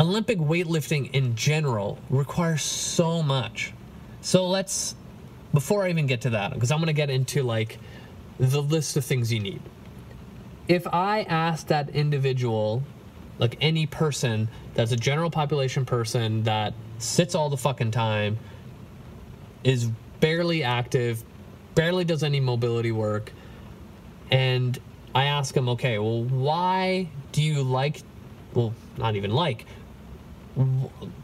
Olympic 0.01 0.39
weightlifting 0.39 1.11
in 1.13 1.37
general 1.37 1.99
requires 2.09 2.63
so 2.63 3.23
much. 3.23 3.75
So 4.23 4.49
let's, 4.49 4.95
before 5.53 5.85
I 5.85 5.91
even 5.91 6.07
get 6.07 6.23
to 6.23 6.31
that, 6.31 6.55
because 6.55 6.71
I'm 6.71 6.79
to 6.87 6.95
get 6.95 7.11
into 7.11 7.43
like 7.43 7.79
the 8.39 8.63
list 8.63 8.97
of 8.97 9.05
things 9.05 9.31
you 9.31 9.41
need. 9.41 9.61
If 10.69 10.87
I 10.87 11.23
ask 11.25 11.67
that 11.67 11.91
individual, 11.91 12.83
like 13.39 13.59
any 13.61 13.87
person 13.87 14.49
that's 14.75 14.93
a 14.93 14.97
general 14.97 15.31
population 15.31 15.85
person 15.85 16.45
that 16.45 16.73
sits 16.99 17.35
all 17.35 17.51
the 17.51 17.57
fucking 17.59 17.91
time, 17.91 18.39
is 19.65 19.91
barely 20.21 20.63
active, 20.63 21.23
barely 21.75 22.05
does 22.05 22.23
any 22.23 22.41
mobility 22.41 22.93
work, 22.93 23.33
and 24.31 24.79
I 25.15 25.25
ask 25.25 25.55
him, 25.55 25.69
okay, 25.71 25.99
well, 25.99 26.23
why 26.25 27.09
do 27.33 27.43
you 27.43 27.63
like, 27.63 28.01
well, 28.55 28.73
not 28.97 29.17
even 29.17 29.33
like, 29.33 29.67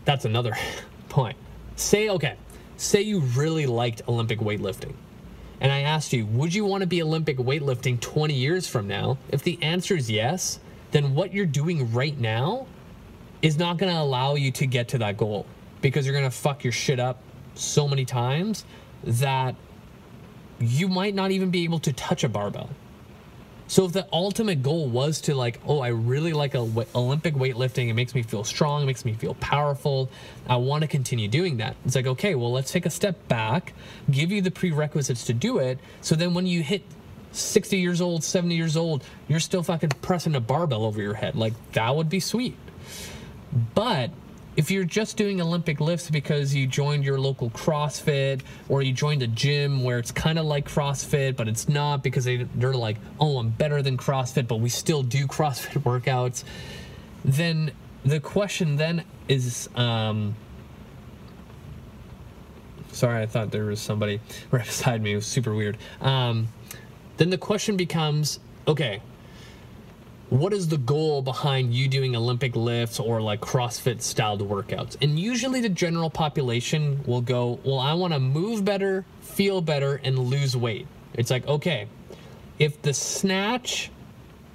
that's 0.04 0.25
another 0.25 0.52
point. 1.09 1.37
Say, 1.76 2.09
okay, 2.11 2.37
say 2.76 3.02
you 3.02 3.21
really 3.21 3.66
liked 3.66 4.02
Olympic 4.09 4.38
weightlifting. 4.40 4.95
And 5.61 5.73
I 5.73 5.80
asked 5.80 6.12
you, 6.12 6.26
would 6.26 6.54
you 6.54 6.64
want 6.64 6.83
to 6.83 6.87
be 6.87 7.02
Olympic 7.02 7.38
weightlifting 7.38 8.00
20 8.00 8.35
years 8.35 8.68
from 8.68 8.87
now? 8.87 9.18
If 9.30 9.42
the 9.42 9.59
answer 9.62 9.97
is 9.97 10.11
yes, 10.11 10.61
then 10.90 11.14
what 11.14 11.33
you're 11.33 11.47
doing 11.47 11.92
right 11.92 12.18
now 12.18 12.66
is 13.42 13.59
not 13.59 13.78
going 13.78 13.92
to 13.92 13.99
allow 13.99 14.35
you 14.35 14.50
to 14.52 14.66
get 14.66 14.88
to 14.88 14.99
that 14.99 15.16
goal 15.16 15.47
because 15.80 16.06
you're 16.06 16.14
going 16.14 16.30
to 16.30 16.37
fuck 16.37 16.64
your 16.64 16.73
shit 16.73 17.00
up 17.00 17.21
so 17.54 17.88
many 17.88 18.04
times 18.04 18.64
that 19.04 19.54
you 20.59 20.88
might 20.88 21.14
not 21.14 21.30
even 21.30 21.50
be 21.50 21.64
able 21.64 21.78
to 21.80 21.92
touch 21.92 22.25
a 22.25 22.28
barbell. 22.28 22.71
So 23.68 23.85
if 23.85 23.92
the 23.92 24.06
ultimate 24.12 24.62
goal 24.62 24.88
was 24.88 25.20
to 25.23 25.35
like, 25.35 25.61
oh, 25.66 25.80
I 25.80 25.88
really 25.88 26.32
like 26.32 26.54
a 26.54 26.58
w- 26.58 26.87
Olympic 26.94 27.35
weightlifting, 27.35 27.88
it 27.88 27.94
makes 27.94 28.14
me 28.14 28.23
feel 28.23 28.44
strong, 28.44 28.82
it 28.82 28.87
makes 28.87 29.04
me 29.04 29.12
feel 29.14 29.35
powerful. 29.35 30.08
I 30.49 30.56
want 30.56 30.82
to 30.82 30.88
continue 30.88 31.26
doing 31.26 31.56
that. 31.56 31.75
It's 31.85 31.96
like, 31.96 32.06
okay, 32.06 32.37
well, 32.37 32.52
let's 32.52 32.70
take 32.70 32.87
a 32.87 32.90
step 32.90 33.26
back, 33.28 33.75
give 34.11 34.30
you 34.30 34.40
the 34.40 34.52
prerequisites 34.52 35.25
to 35.26 35.32
do 35.32 35.58
it. 35.58 35.78
So 36.00 36.14
then 36.14 36.32
when 36.32 36.46
you 36.46 36.62
hit 36.62 36.82
60 37.32 37.76
years 37.78 38.00
old, 38.00 38.23
70 38.23 38.54
years 38.54 38.76
old, 38.76 39.04
you're 39.26 39.40
still 39.40 39.64
fucking 39.64 39.90
pressing 40.00 40.37
a 40.37 40.40
barbell 40.40 40.85
over 40.85 41.02
your 41.02 41.14
head. 41.14 41.35
Like 41.35 41.54
that 41.73 41.94
would 41.94 42.08
be 42.08 42.20
sweet. 42.20 42.56
But 43.75 44.11
if 44.57 44.71
you're 44.71 44.85
just 44.85 45.17
doing 45.19 45.41
Olympic 45.41 45.81
lifts 45.81 46.11
because 46.11 46.55
you 46.55 46.67
joined 46.67 47.05
your 47.05 47.21
local 47.21 47.51
CrossFit 47.51 48.41
or 48.69 48.81
you 48.81 48.93
joined 48.93 49.23
a 49.23 49.27
gym 49.27 49.85
where 49.85 49.99
it's 49.99 50.11
kind 50.11 50.39
of 50.39 50.47
like 50.47 50.67
CrossFit, 50.67 51.37
but 51.37 51.47
it's 51.47 51.69
not 51.69 52.03
because 52.03 52.25
they, 52.25 52.45
they're 52.55 52.73
like, 52.73 52.97
oh, 53.21 53.39
I'm 53.39 53.51
better 53.51 53.83
than 53.83 53.99
CrossFit, 53.99 54.49
but 54.49 54.57
we 54.61 54.71
still 54.71 55.03
do 55.03 55.27
CrossFit 55.29 55.83
workouts, 55.83 56.45
then 57.25 57.71
the 58.05 58.19
question 58.19 58.77
then 58.77 59.05
is, 59.29 59.69
um, 59.77 60.35
sorry, 62.93 63.23
I 63.23 63.27
thought 63.27 63.51
there 63.51 63.67
was 63.67 63.81
somebody 63.81 64.21
right 64.51 64.65
beside 64.65 65.03
me. 65.03 65.13
It 65.13 65.17
was 65.17 65.27
super 65.27 65.55
weird. 65.55 65.77
Um, 66.01 66.49
then 67.19 67.31
the 67.31 67.39
question 67.39 67.77
becomes, 67.77 68.41
okay, 68.67 69.03
what 70.28 70.52
is 70.52 70.66
the 70.66 70.78
goal 70.78 71.23
behind 71.23 71.73
you 71.73 71.87
doing 71.87 72.16
Olympic 72.16 72.56
lifts 72.56 72.99
or 72.99 73.21
like 73.21 73.40
CrossFit 73.40 74.02
styled 74.02 74.40
workouts? 74.40 74.97
And 75.00 75.18
usually 75.18 75.61
the 75.61 75.68
general 75.68 76.11
population 76.11 77.00
will 77.06 77.21
go, 77.21 77.61
well, 77.64 77.78
I 77.78 77.95
want 77.95 78.12
to 78.12 78.18
move 78.18 78.64
better, 78.64 79.04
feel 79.21 79.61
better, 79.61 80.00
and 80.02 80.18
lose 80.18 80.56
weight. 80.56 80.88
It's 81.14 81.30
like, 81.30 81.47
okay, 81.47 81.87
if 82.59 82.83
the 82.83 82.92
snatch 82.92 83.90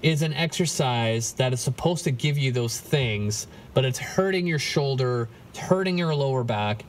is 0.01 0.23
an 0.23 0.33
exercise 0.33 1.33
that 1.33 1.53
is 1.53 1.61
supposed 1.61 2.03
to 2.03 2.11
give 2.11 2.37
you 2.37 2.51
those 2.51 2.77
things, 2.77 3.47
but 3.73 3.85
it's 3.85 3.99
hurting 3.99 4.47
your 4.47 4.59
shoulder, 4.59 5.29
it's 5.51 5.59
hurting 5.59 5.97
your 5.97 6.13
lower 6.13 6.43
back, 6.43 6.83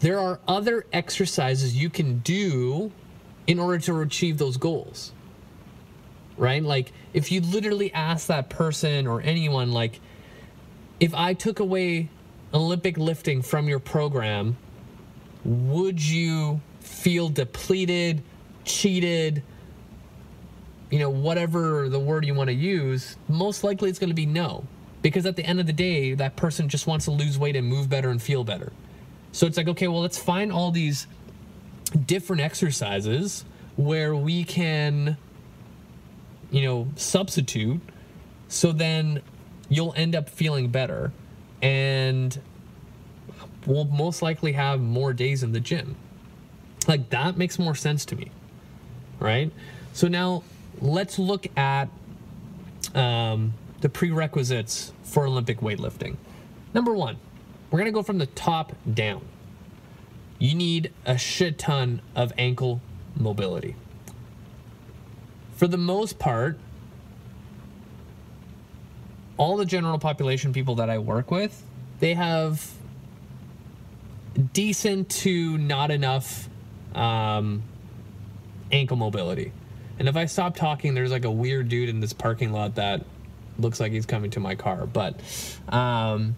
there 0.00 0.18
are 0.18 0.40
other 0.48 0.86
exercises 0.92 1.76
you 1.76 1.90
can 1.90 2.18
do 2.20 2.90
in 3.46 3.58
order 3.58 3.78
to 3.78 4.00
achieve 4.00 4.38
those 4.38 4.56
goals 4.56 5.12
right? 6.36 6.62
Like 6.62 6.92
if 7.12 7.30
you 7.30 7.40
literally 7.40 7.92
ask 7.92 8.26
that 8.28 8.48
person 8.48 9.06
or 9.06 9.20
anyone, 9.20 9.72
like, 9.72 10.00
if 11.00 11.14
I 11.14 11.34
took 11.34 11.60
away 11.60 12.08
Olympic 12.54 12.96
lifting 12.96 13.42
from 13.42 13.68
your 13.68 13.78
program, 13.78 14.56
would 15.44 16.00
you 16.00 16.60
feel 16.80 17.28
depleted, 17.28 18.22
cheated, 18.64 19.42
you 20.90 20.98
know, 20.98 21.10
whatever 21.10 21.88
the 21.88 21.98
word 21.98 22.24
you 22.24 22.34
want 22.34 22.48
to 22.48 22.54
use? 22.54 23.16
Most 23.28 23.64
likely 23.64 23.90
it's 23.90 23.98
going 23.98 24.10
to 24.10 24.14
be 24.14 24.26
no. 24.26 24.64
Because 25.02 25.26
at 25.26 25.34
the 25.34 25.44
end 25.44 25.58
of 25.58 25.66
the 25.66 25.72
day, 25.72 26.14
that 26.14 26.36
person 26.36 26.68
just 26.68 26.86
wants 26.86 27.06
to 27.06 27.10
lose 27.10 27.38
weight 27.38 27.56
and 27.56 27.66
move 27.66 27.88
better 27.88 28.10
and 28.10 28.22
feel 28.22 28.44
better. 28.44 28.72
So 29.32 29.46
it's 29.46 29.56
like, 29.56 29.66
okay, 29.68 29.88
well, 29.88 30.00
let's 30.00 30.18
find 30.18 30.52
all 30.52 30.70
these 30.70 31.08
different 32.06 32.42
exercises 32.42 33.44
where 33.76 34.14
we 34.14 34.44
can 34.44 35.16
you 36.52 36.62
know, 36.62 36.88
substitute. 36.94 37.80
So 38.46 38.70
then 38.70 39.22
you'll 39.68 39.94
end 39.96 40.14
up 40.14 40.28
feeling 40.28 40.68
better 40.68 41.10
and 41.60 42.38
we'll 43.66 43.86
most 43.86 44.22
likely 44.22 44.52
have 44.52 44.80
more 44.80 45.12
days 45.12 45.42
in 45.42 45.52
the 45.52 45.60
gym. 45.60 45.96
Like 46.86 47.08
that 47.10 47.36
makes 47.36 47.58
more 47.58 47.74
sense 47.74 48.04
to 48.06 48.16
me. 48.16 48.30
Right? 49.18 49.50
So 49.92 50.08
now 50.08 50.44
let's 50.80 51.18
look 51.18 51.46
at 51.56 51.88
um, 52.94 53.54
the 53.80 53.88
prerequisites 53.88 54.92
for 55.02 55.26
Olympic 55.26 55.60
weightlifting. 55.60 56.16
Number 56.74 56.92
one, 56.92 57.16
we're 57.70 57.78
to 57.84 57.92
go 57.92 58.02
from 58.02 58.18
the 58.18 58.26
top 58.26 58.74
down. 58.92 59.22
You 60.38 60.54
need 60.54 60.92
a 61.06 61.16
shit 61.16 61.58
ton 61.58 62.02
of 62.14 62.32
ankle 62.36 62.82
mobility 63.16 63.76
for 65.62 65.68
the 65.68 65.78
most 65.78 66.18
part, 66.18 66.58
all 69.36 69.56
the 69.56 69.64
general 69.64 69.96
population 69.96 70.52
people 70.52 70.74
that 70.74 70.90
I 70.90 70.98
work 70.98 71.30
with, 71.30 71.64
they 72.00 72.14
have 72.14 72.68
decent 74.52 75.08
to 75.08 75.56
not 75.58 75.92
enough 75.92 76.48
um, 76.96 77.62
ankle 78.72 78.96
mobility. 78.96 79.52
And 80.00 80.08
if 80.08 80.16
I 80.16 80.24
stop 80.24 80.56
talking, 80.56 80.94
there's 80.94 81.12
like 81.12 81.24
a 81.24 81.30
weird 81.30 81.68
dude 81.68 81.88
in 81.88 82.00
this 82.00 82.12
parking 82.12 82.50
lot 82.50 82.74
that 82.74 83.06
looks 83.56 83.78
like 83.78 83.92
he's 83.92 84.04
coming 84.04 84.32
to 84.32 84.40
my 84.40 84.56
car. 84.56 84.84
But 84.84 85.20
um, 85.68 86.34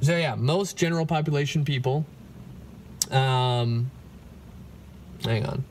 so 0.00 0.16
yeah, 0.16 0.36
most 0.36 0.76
general 0.76 1.06
population 1.06 1.64
people. 1.64 2.06
Um, 3.10 3.90
hang 5.24 5.44
on. 5.44 5.64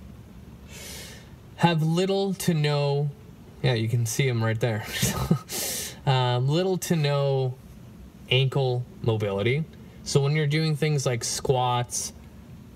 Have 1.62 1.84
little 1.84 2.34
to 2.34 2.56
no. 2.56 3.12
Yeah, 3.62 3.75
you 3.75 3.88
can 3.88 4.08
see 4.08 4.27
them 4.27 4.44
right 4.44 4.60
there. 4.60 4.84
um, 6.08 6.50
little 6.50 6.80
to 6.80 6.96
no 6.96 7.53
ankle 8.32 8.84
mobility. 9.03 9.63
So 10.03 10.22
when 10.22 10.36
you're 10.36 10.48
doing 10.48 10.75
things 10.75 11.06
like 11.06 11.24
squats, 11.24 12.13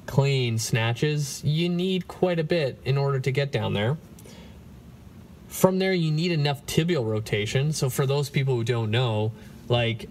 clean, 0.05 0.59
snatches, 0.59 1.43
you 1.43 1.67
need 1.67 2.07
quite 2.07 2.37
a 2.37 2.43
bit 2.43 2.79
in 2.85 2.95
order 2.95 3.19
to 3.19 3.31
get 3.31 3.51
down 3.51 3.73
there. 3.73 3.97
From 5.47 5.79
there, 5.79 5.93
you 5.93 6.11
need 6.11 6.31
enough 6.31 6.63
tibial 6.67 7.07
rotation. 7.07 7.73
So 7.73 7.89
for 7.89 8.05
those 8.05 8.29
people 8.29 8.53
who 8.55 8.63
don't 8.63 8.91
know, 8.91 9.31
like 9.67 10.07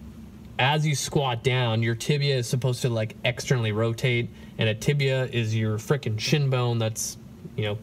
as 0.58 0.84
you 0.84 0.96
squat 0.96 1.44
down, 1.44 1.84
your 1.84 1.94
tibia 1.94 2.38
is 2.38 2.48
supposed 2.48 2.82
to 2.82 2.88
like 2.88 3.14
externally 3.24 3.70
rotate, 3.70 4.30
and 4.58 4.68
a 4.68 4.74
tibia 4.74 5.26
is 5.26 5.54
your 5.54 5.78
freaking 5.78 6.18
shin 6.18 6.50
bone 6.50 6.80
that's, 6.80 7.16
you 7.54 7.66
know, 7.66 7.78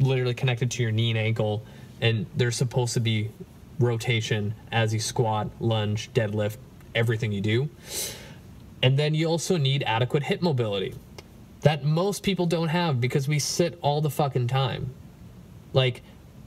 literally 0.00 0.34
connected 0.34 0.70
to 0.72 0.82
your 0.82 0.92
knee 0.92 1.10
and 1.10 1.18
ankle, 1.18 1.62
and 2.00 2.26
there's 2.36 2.56
supposed 2.56 2.94
to 2.94 3.00
be 3.00 3.30
rotation 3.78 4.54
as 4.70 4.92
you 4.92 5.00
squat, 5.00 5.48
lunge, 5.60 6.12
deadlift, 6.12 6.56
everything 6.94 7.32
you 7.32 7.40
do. 7.40 7.68
And 8.82 8.98
then 8.98 9.14
you 9.14 9.26
also 9.28 9.56
need 9.56 9.82
adequate 9.84 10.24
hip 10.24 10.42
mobility 10.42 10.94
that 11.62 11.84
most 11.84 12.22
people 12.22 12.46
don't 12.46 12.68
have 12.68 13.00
because 13.00 13.28
we 13.28 13.38
sit 13.38 13.78
all 13.82 14.00
the 14.00 14.10
fucking 14.10 14.48
time. 14.48 14.92
Like, 15.72 16.02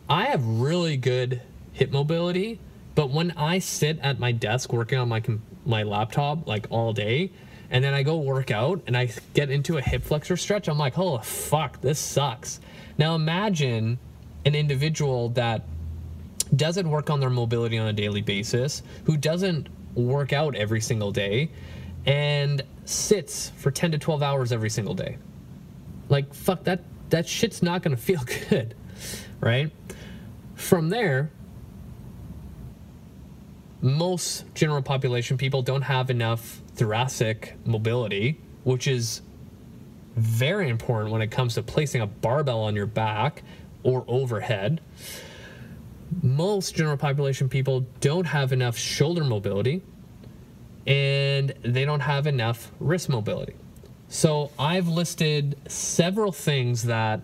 I 0.10 0.26
have 0.26 0.46
really 0.46 0.98
good 0.98 1.42
hip 1.74 1.92
mobility, 1.92 2.60
but 2.94 3.10
when 3.10 3.32
I 3.32 3.60
sit 3.60 4.00
at 4.00 4.20
my 4.20 4.32
desk 4.32 4.72
working 4.72 5.00
on 5.00 5.10
my 5.10 5.24
my 5.66 5.82
laptop 5.82 6.48
like 6.48 6.68
all 6.70 6.94
day, 6.94 7.32
and 7.72 7.84
then 7.84 7.94
I 7.94 8.04
go 8.04 8.18
work 8.18 8.52
out 8.52 8.82
and 8.86 8.96
I 8.96 9.10
get 9.34 9.50
into 9.50 9.78
a 9.78 9.82
hip 9.82 10.04
flexor 10.04 10.38
stretch, 10.38 10.68
I'm 10.68 10.78
like, 10.78 10.98
oh 10.98 11.18
fuck, 11.20 11.82
this 11.82 11.98
sucks. 11.98 12.60
Now 12.98 13.16
imagine 13.16 14.00
an 14.46 14.56
individual 14.56 15.30
that 15.30 15.64
doesn't 16.56 16.90
work 16.90 17.10
on 17.10 17.20
their 17.20 17.30
mobility 17.30 17.78
on 17.78 17.88
a 17.88 17.94
daily 17.94 18.22
basis, 18.22 18.84
who 19.06 19.18
doesn't 19.18 19.68
work 19.96 20.34
out 20.34 20.56
every 20.56 20.82
single 20.82 21.12
day, 21.12 21.50
and 22.06 22.62
sits 22.86 23.52
for 23.58 23.72
10 23.72 23.92
to 23.92 23.98
12 23.98 24.22
hours 24.22 24.52
every 24.52 24.70
single 24.70 24.94
day. 24.94 25.18
Like 26.10 26.34
fuck 26.34 26.64
that 26.66 26.84
that 27.10 27.28
shit's 27.28 27.62
not 27.64 27.82
going 27.82 27.96
to 27.96 28.02
feel 28.02 28.22
good, 28.50 28.76
right? 29.40 29.72
From 30.56 30.90
there, 30.90 31.32
most 33.82 34.46
general 34.56 34.82
population 34.82 35.38
people 35.38 35.62
don't 35.62 35.84
have 35.84 36.10
enough 36.10 36.62
thoracic 36.76 37.56
mobility, 37.66 38.40
which 38.64 38.88
is 38.88 39.22
very 40.16 40.70
important 40.70 41.12
when 41.12 41.22
it 41.22 41.32
comes 41.32 41.56
to 41.56 41.64
placing 41.64 42.02
a 42.02 42.08
barbell 42.08 42.62
on 42.62 42.76
your 42.76 42.86
back 42.86 43.44
or 43.84 44.06
overhead. 44.08 44.82
Most 46.22 46.76
general 46.76 46.98
population 46.98 47.50
people 47.50 47.86
don't 48.00 48.26
have 48.26 48.54
enough 48.54 48.78
shoulder 48.78 49.24
mobility 49.24 49.82
and 50.88 51.54
they 51.64 51.84
don't 51.86 52.00
have 52.02 52.28
enough 52.28 52.72
wrist 52.80 53.10
mobility. 53.10 53.56
So 54.08 54.52
I've 54.58 54.88
listed 54.88 55.58
several 55.68 56.32
things 56.32 56.84
that 56.84 57.22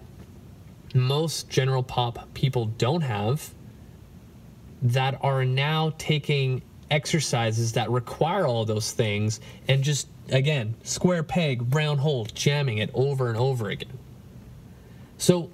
most 0.94 1.50
general 1.50 1.84
pop 1.84 2.34
people 2.34 2.66
don't 2.66 3.02
have 3.02 3.54
that 4.82 5.18
are 5.22 5.46
now 5.46 5.94
taking 5.98 6.64
exercises 6.90 7.74
that 7.74 7.90
require 7.90 8.46
all 8.46 8.66
those 8.66 8.92
things 8.92 9.40
and 9.68 9.84
just 9.84 10.08
again 10.30 10.76
square 10.84 11.24
peg 11.24 11.74
round 11.74 12.00
hole 12.00 12.26
jamming 12.26 12.78
it 12.78 12.90
over 12.94 13.28
and 13.28 13.38
over 13.38 13.70
again 13.70 13.98
so 15.18 15.50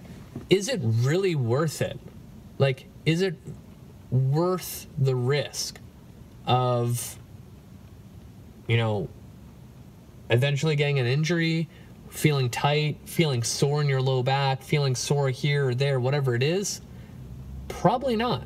is 0.50 0.68
it 0.70 0.80
really 0.84 1.36
worth 1.36 1.82
it 1.82 2.00
like 2.58 2.86
is 3.06 3.22
it 3.22 3.36
worth 4.12 4.88
the 4.98 5.16
risk 5.16 5.80
of 6.46 7.18
you 8.68 8.78
know 8.78 9.08
eventually 10.30 10.76
getting 10.76 11.00
an 11.00 11.06
injury 11.06 11.68
feeling 12.10 12.50
tight 12.50 12.98
feeling 13.06 13.44
sore 13.44 13.82
in 13.82 13.90
your 13.90 14.02
low 14.02 14.22
back 14.22 14.62
feeling 14.62 14.96
sore 14.96 15.30
here 15.30 15.70
or 15.70 15.76
there 15.76 16.00
whatever 16.00 16.36
it 16.36 16.44
is 16.44 16.82
probably 17.68 18.16
not 18.16 18.44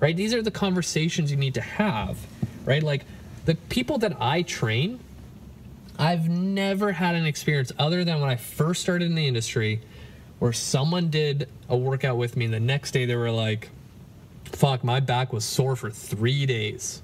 right? 0.00 0.16
These 0.16 0.34
are 0.34 0.42
the 0.42 0.50
conversations 0.50 1.30
you 1.30 1.36
need 1.36 1.54
to 1.54 1.60
have, 1.60 2.18
right? 2.64 2.82
Like 2.82 3.04
the 3.44 3.54
people 3.54 3.98
that 3.98 4.16
I 4.20 4.42
train, 4.42 4.98
I've 6.00 6.30
never 6.30 6.92
had 6.92 7.14
an 7.14 7.26
experience 7.26 7.72
other 7.78 8.04
than 8.04 8.20
when 8.20 8.30
I 8.30 8.36
first 8.36 8.80
started 8.80 9.04
in 9.04 9.14
the 9.14 9.28
industry 9.28 9.82
where 10.38 10.54
someone 10.54 11.10
did 11.10 11.46
a 11.68 11.76
workout 11.76 12.16
with 12.16 12.38
me 12.38 12.46
and 12.46 12.54
the 12.54 12.58
next 12.58 12.92
day 12.92 13.04
they 13.04 13.16
were 13.16 13.30
like, 13.30 13.68
fuck, 14.46 14.82
my 14.82 14.98
back 14.98 15.30
was 15.30 15.44
sore 15.44 15.76
for 15.76 15.90
three 15.90 16.46
days. 16.46 17.02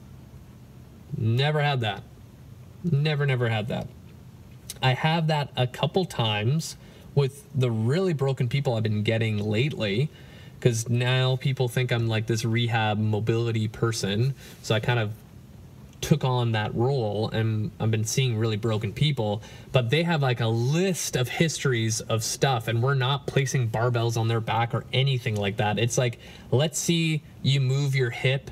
Never 1.15 1.61
had 1.61 1.81
that. 1.81 2.03
Never, 2.83 3.27
never 3.27 3.51
had 3.51 3.69
that. 3.69 3.87
I 4.83 4.95
have 4.95 5.27
that 5.27 5.51
a 5.57 5.67
couple 5.67 6.07
times 6.07 6.77
with 7.15 7.45
the 7.55 7.71
really 7.71 8.15
broken 8.15 8.49
people 8.49 8.77
I've 8.77 8.83
been 8.83 9.03
getting 9.03 9.37
lately 9.37 10.09
because 10.59 10.89
now 10.89 11.37
people 11.37 11.69
think 11.69 11.93
I'm 11.93 12.09
like 12.09 12.27
this 12.27 12.47
rehab 12.47 12.99
mobility 12.99 13.69
person. 13.69 14.35
So 14.63 14.75
I 14.75 14.81
kind 14.81 14.99
of 14.99 15.13
took 16.01 16.25
on 16.25 16.53
that 16.53 16.75
role 16.75 17.31
and 17.31 17.71
I've 17.81 17.91
been 17.91 18.05
seeing 18.05 18.37
really 18.37 18.57
broken 18.57 18.93
people, 18.93 19.43
but 19.73 19.91
they 19.91 20.03
have 20.03 20.23
like 20.23 20.41
a 20.41 20.47
list 20.47 21.17
of 21.17 21.29
histories 21.29 22.01
of 22.03 22.23
stuff 22.23 22.69
and 22.69 22.83
we're 22.83 22.95
not 22.95 23.27
placing 23.27 23.69
barbells 23.69 24.17
on 24.17 24.29
their 24.29 24.41
back 24.41 24.75
or 24.75 24.85
anything 24.93 25.37
like 25.37 25.57
that. 25.57 25.79
It's 25.79 25.99
like, 25.99 26.19
let's 26.51 26.79
see 26.79 27.23
you 27.43 27.61
move 27.61 27.95
your 27.95 28.11
hip 28.11 28.51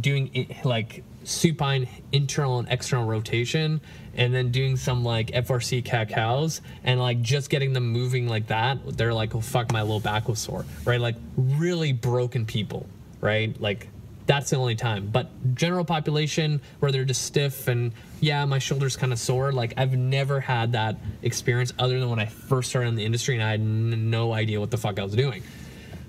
doing 0.00 0.54
like 0.64 1.02
supine 1.24 1.88
internal 2.12 2.58
and 2.58 2.68
external 2.68 3.06
rotation 3.06 3.80
and 4.14 4.34
then 4.34 4.50
doing 4.50 4.76
some 4.76 5.04
like 5.04 5.28
FRC 5.28 5.84
cat 5.84 6.08
cows 6.08 6.60
and 6.84 6.98
like 6.98 7.20
just 7.22 7.50
getting 7.50 7.72
them 7.72 7.88
moving 7.88 8.28
like 8.28 8.48
that, 8.48 8.96
they're 8.96 9.14
like, 9.14 9.34
oh 9.34 9.40
fuck, 9.40 9.72
my 9.72 9.82
low 9.82 10.00
back 10.00 10.28
was 10.28 10.38
sore, 10.38 10.64
right? 10.84 11.00
Like 11.00 11.16
really 11.36 11.92
broken 11.92 12.44
people, 12.44 12.86
right? 13.20 13.58
Like 13.60 13.88
that's 14.28 14.50
the 14.50 14.56
only 14.56 14.76
time. 14.76 15.08
But 15.08 15.56
general 15.56 15.84
population 15.84 16.60
where 16.78 16.92
they're 16.92 17.06
just 17.06 17.22
stiff 17.22 17.66
and 17.66 17.92
yeah, 18.20 18.44
my 18.44 18.58
shoulder's 18.58 18.94
kind 18.94 19.12
of 19.12 19.18
sore. 19.18 19.52
Like 19.52 19.72
I've 19.78 19.96
never 19.96 20.38
had 20.38 20.72
that 20.72 20.98
experience 21.22 21.72
other 21.78 21.98
than 21.98 22.10
when 22.10 22.20
I 22.20 22.26
first 22.26 22.68
started 22.68 22.90
in 22.90 22.94
the 22.94 23.06
industry 23.06 23.34
and 23.34 23.42
I 23.42 23.50
had 23.52 23.60
n- 23.60 24.10
no 24.10 24.34
idea 24.34 24.60
what 24.60 24.70
the 24.70 24.76
fuck 24.76 24.98
I 24.98 25.02
was 25.02 25.14
doing, 25.14 25.42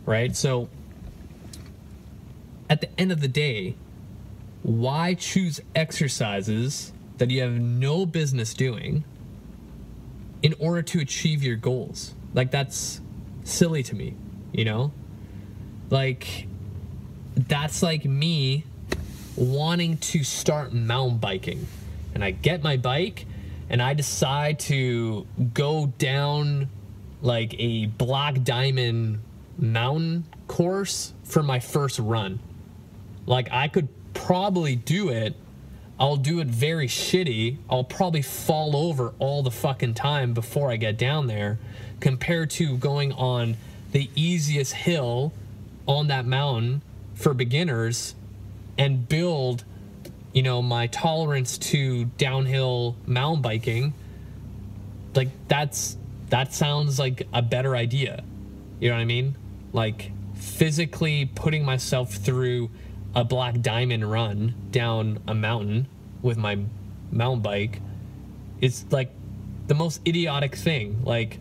right? 0.05 0.35
So 0.35 0.67
at 2.69 2.81
the 2.81 2.99
end 2.99 3.13
of 3.13 3.21
the 3.21 3.29
day, 3.29 3.75
why 4.63 5.13
choose 5.13 5.61
exercises 5.73 6.91
that 7.19 7.31
you 7.31 7.41
have 7.41 7.53
no 7.53 8.05
business 8.05 8.53
doing 8.53 9.05
in 10.41 10.53
order 10.59 10.81
to 10.81 10.99
achieve 10.99 11.41
your 11.41 11.55
goals? 11.55 12.13
Like, 12.33 12.51
that's 12.51 12.99
silly 13.45 13.81
to 13.83 13.95
me, 13.95 14.15
you 14.51 14.65
know? 14.65 14.91
Like, 15.89 16.48
that's 17.47 17.83
like 17.83 18.05
me 18.05 18.65
wanting 19.35 19.97
to 19.97 20.23
start 20.23 20.73
mountain 20.73 21.17
biking. 21.17 21.67
And 22.13 22.23
I 22.23 22.31
get 22.31 22.63
my 22.63 22.77
bike 22.77 23.25
and 23.69 23.81
I 23.81 23.93
decide 23.93 24.59
to 24.61 25.27
go 25.53 25.93
down 25.97 26.69
like 27.21 27.53
a 27.59 27.85
black 27.85 28.43
diamond 28.43 29.21
mountain 29.57 30.25
course 30.47 31.13
for 31.23 31.43
my 31.43 31.59
first 31.59 31.99
run. 31.99 32.39
Like 33.25 33.49
I 33.51 33.67
could 33.67 33.87
probably 34.13 34.75
do 34.75 35.09
it. 35.09 35.35
I'll 35.99 36.17
do 36.17 36.39
it 36.39 36.47
very 36.47 36.87
shitty. 36.87 37.57
I'll 37.69 37.83
probably 37.83 38.21
fall 38.21 38.75
over 38.75 39.13
all 39.19 39.43
the 39.43 39.51
fucking 39.51 39.93
time 39.93 40.33
before 40.33 40.71
I 40.71 40.77
get 40.77 40.97
down 40.97 41.27
there 41.27 41.59
compared 41.99 42.49
to 42.51 42.77
going 42.77 43.11
on 43.11 43.57
the 43.91 44.09
easiest 44.15 44.73
hill 44.73 45.33
on 45.87 46.07
that 46.07 46.25
mountain 46.25 46.81
for 47.19 47.33
beginners 47.33 48.15
and 48.77 49.07
build 49.07 49.63
you 50.33 50.41
know 50.41 50.61
my 50.61 50.87
tolerance 50.87 51.57
to 51.57 52.05
downhill 52.17 52.95
mountain 53.05 53.41
biking 53.41 53.93
like 55.15 55.29
that's 55.47 55.97
that 56.29 56.53
sounds 56.53 56.99
like 56.99 57.27
a 57.33 57.41
better 57.41 57.75
idea 57.75 58.23
you 58.79 58.89
know 58.89 58.95
what 58.95 59.01
i 59.01 59.05
mean 59.05 59.35
like 59.73 60.11
physically 60.35 61.25
putting 61.25 61.65
myself 61.65 62.13
through 62.13 62.69
a 63.15 63.23
black 63.23 63.59
diamond 63.61 64.09
run 64.09 64.53
down 64.71 65.19
a 65.27 65.33
mountain 65.33 65.87
with 66.21 66.37
my 66.37 66.57
mountain 67.11 67.41
bike 67.41 67.81
is 68.61 68.85
like 68.91 69.11
the 69.67 69.75
most 69.75 70.01
idiotic 70.07 70.55
thing. 70.55 71.03
Like, 71.05 71.39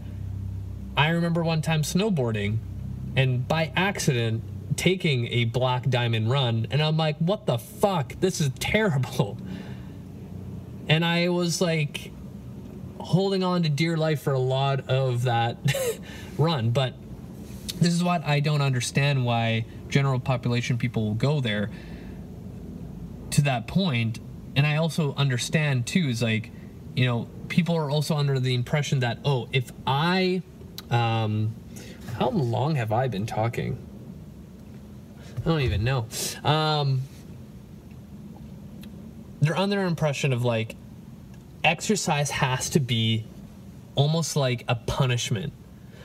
I 0.97 1.09
remember 1.09 1.43
one 1.43 1.63
time 1.63 1.83
snowboarding 1.83 2.59
and 3.17 3.49
by 3.49 3.73
accident 3.75 4.43
taking 4.79 5.27
a 5.27 5.45
black 5.45 5.91
diamond 5.91 6.31
run, 6.31 6.69
and 6.71 6.81
I'm 6.81 6.97
like, 6.97 7.19
what 7.19 7.45
the 7.45 7.59
fuck? 7.59 8.15
This 8.21 8.41
is 8.41 8.51
terrible. 8.59 9.37
And 10.91 11.05
I 11.05 11.29
was 11.29 11.61
like 11.61 12.13
holding 12.99 13.43
on 13.43 13.63
to 13.65 13.69
dear 13.69 13.99
life 13.99 14.23
for 14.23 14.33
a 14.33 14.39
lot 14.39 14.89
of 14.89 15.25
that 15.25 15.59
run. 16.39 16.71
But 16.71 16.95
this 17.75 17.93
is 17.93 18.03
what 18.03 18.25
I 18.25 18.41
don't 18.41 18.63
understand 18.63 19.27
why 19.27 19.67
general 19.91 20.19
population 20.19 20.79
people 20.79 21.05
will 21.05 21.15
go 21.15 21.43
there 21.43 21.69
to 23.33 23.43
that 23.43 23.67
point. 23.67 24.19
And 24.57 24.67
I 24.67 24.77
also 24.77 25.15
understand 25.15 25.87
too 25.87 26.09
is 26.09 26.23
like, 26.23 26.51
you 26.97 27.05
know, 27.05 27.29
people 27.49 27.77
are 27.77 27.91
also 27.91 28.17
under 28.17 28.41
the 28.41 28.55
impression 28.55 29.01
that, 29.01 29.19
oh, 29.27 29.49
if 29.53 29.71
I, 29.87 30.43
um, 30.91 31.55
how 32.15 32.31
long 32.31 32.77
have 32.77 32.93
I 32.93 33.09
been 33.09 33.27
talking? 33.27 33.88
I 35.45 35.49
don't 35.49 35.61
even 35.61 35.85
know. 35.85 36.07
Um, 36.45 37.03
they're 39.41 39.57
under 39.57 39.83
impression 39.85 40.33
of 40.33 40.45
like 40.45 40.77
exercise 41.65 42.31
has 42.31 42.71
to 42.71 42.81
be 42.81 43.25
almost 43.95 44.37
like 44.37 44.65
a 44.69 44.75
punishment. 44.75 45.53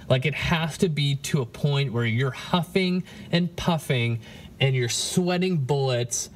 Like 0.10 0.26
it 0.26 0.34
has 0.34 0.78
to 0.80 0.90
be 0.90 1.16
to 1.16 1.42
a 1.42 1.46
point 1.46 1.94
where 1.94 2.06
you're 2.06 2.32
huffing 2.32 3.04
and 3.32 3.56
puffing 3.56 4.20
and 4.60 4.76
you're 4.76 4.90
sweating 4.90 5.58
bullets 5.58 6.30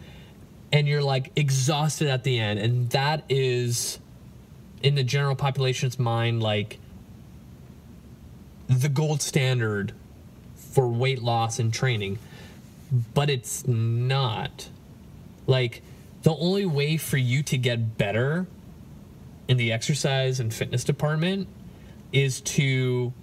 and 0.72 0.88
you're 0.88 1.04
like 1.04 1.32
exhausted 1.36 2.08
at 2.08 2.24
the 2.24 2.40
end. 2.40 2.60
And 2.60 2.90
that 2.92 3.24
is 3.30 4.00
in 4.82 4.96
the 4.96 5.04
general 5.04 5.36
population's 5.36 5.98
mind 5.98 6.42
like 6.42 6.80
the 8.68 8.90
gold 8.90 9.22
standard 9.22 9.94
for 10.56 10.88
weight 10.88 11.22
loss 11.22 11.60
and 11.60 11.74
training. 11.74 12.20
But 13.14 13.30
it's 13.30 13.68
not. 13.68 14.70
Like 15.46 15.82
the 16.24 16.36
only 16.36 16.66
way 16.66 16.98
for 16.98 17.18
you 17.18 17.44
to 17.44 17.58
get 17.58 17.98
better 17.98 18.48
in 19.48 19.58
the 19.58 19.72
exercise 19.72 20.40
and 20.40 20.54
fitness 20.54 20.84
department 20.84 21.48
is 22.12 22.42
to 22.42 23.14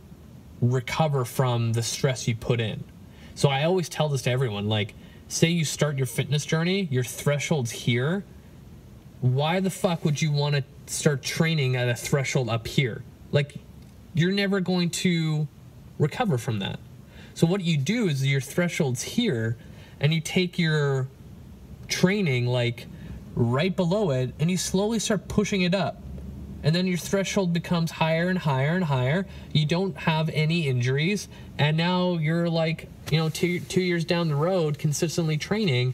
recover 0.60 1.24
from 1.24 1.72
the 1.72 1.82
stress 1.82 2.26
you 2.26 2.34
put 2.34 2.60
in. 2.60 2.84
So 3.34 3.48
I 3.48 3.64
always 3.64 3.88
tell 3.88 4.08
this 4.08 4.22
to 4.22 4.30
everyone 4.30 4.68
like, 4.68 4.94
say 5.28 5.48
you 5.48 5.64
start 5.64 5.96
your 5.96 6.06
fitness 6.06 6.44
journey, 6.44 6.88
your 6.90 7.02
threshold's 7.02 7.70
here. 7.70 8.24
Why 9.20 9.60
the 9.60 9.70
fuck 9.70 10.04
would 10.04 10.20
you 10.20 10.30
want 10.32 10.54
to 10.54 10.64
start 10.86 11.22
training 11.22 11.76
at 11.76 11.88
a 11.88 11.94
threshold 11.94 12.48
up 12.48 12.66
here? 12.66 13.02
Like, 13.32 13.54
you're 14.14 14.32
never 14.32 14.60
going 14.60 14.90
to 14.90 15.48
recover 15.98 16.38
from 16.38 16.60
that. 16.60 16.78
So, 17.34 17.46
what 17.46 17.60
you 17.62 17.76
do 17.76 18.08
is 18.08 18.24
your 18.26 18.40
threshold's 18.40 19.02
here, 19.02 19.56
and 20.00 20.14
you 20.14 20.20
take 20.20 20.58
your 20.58 21.08
training 21.88 22.46
like 22.46 22.86
right 23.34 23.74
below 23.74 24.10
it, 24.10 24.34
and 24.38 24.50
you 24.50 24.56
slowly 24.56 24.98
start 24.98 25.28
pushing 25.28 25.62
it 25.62 25.74
up 25.74 26.00
and 26.64 26.74
then 26.74 26.86
your 26.86 26.96
threshold 26.96 27.52
becomes 27.52 27.90
higher 27.90 28.30
and 28.30 28.38
higher 28.38 28.74
and 28.74 28.84
higher. 28.84 29.26
You 29.52 29.66
don't 29.66 29.94
have 29.98 30.30
any 30.30 30.66
injuries, 30.66 31.28
and 31.58 31.76
now 31.76 32.14
you're 32.14 32.48
like, 32.48 32.88
you 33.12 33.18
know, 33.18 33.28
two 33.28 33.60
two 33.60 33.82
years 33.82 34.04
down 34.06 34.28
the 34.28 34.34
road, 34.34 34.78
consistently 34.78 35.36
training, 35.36 35.92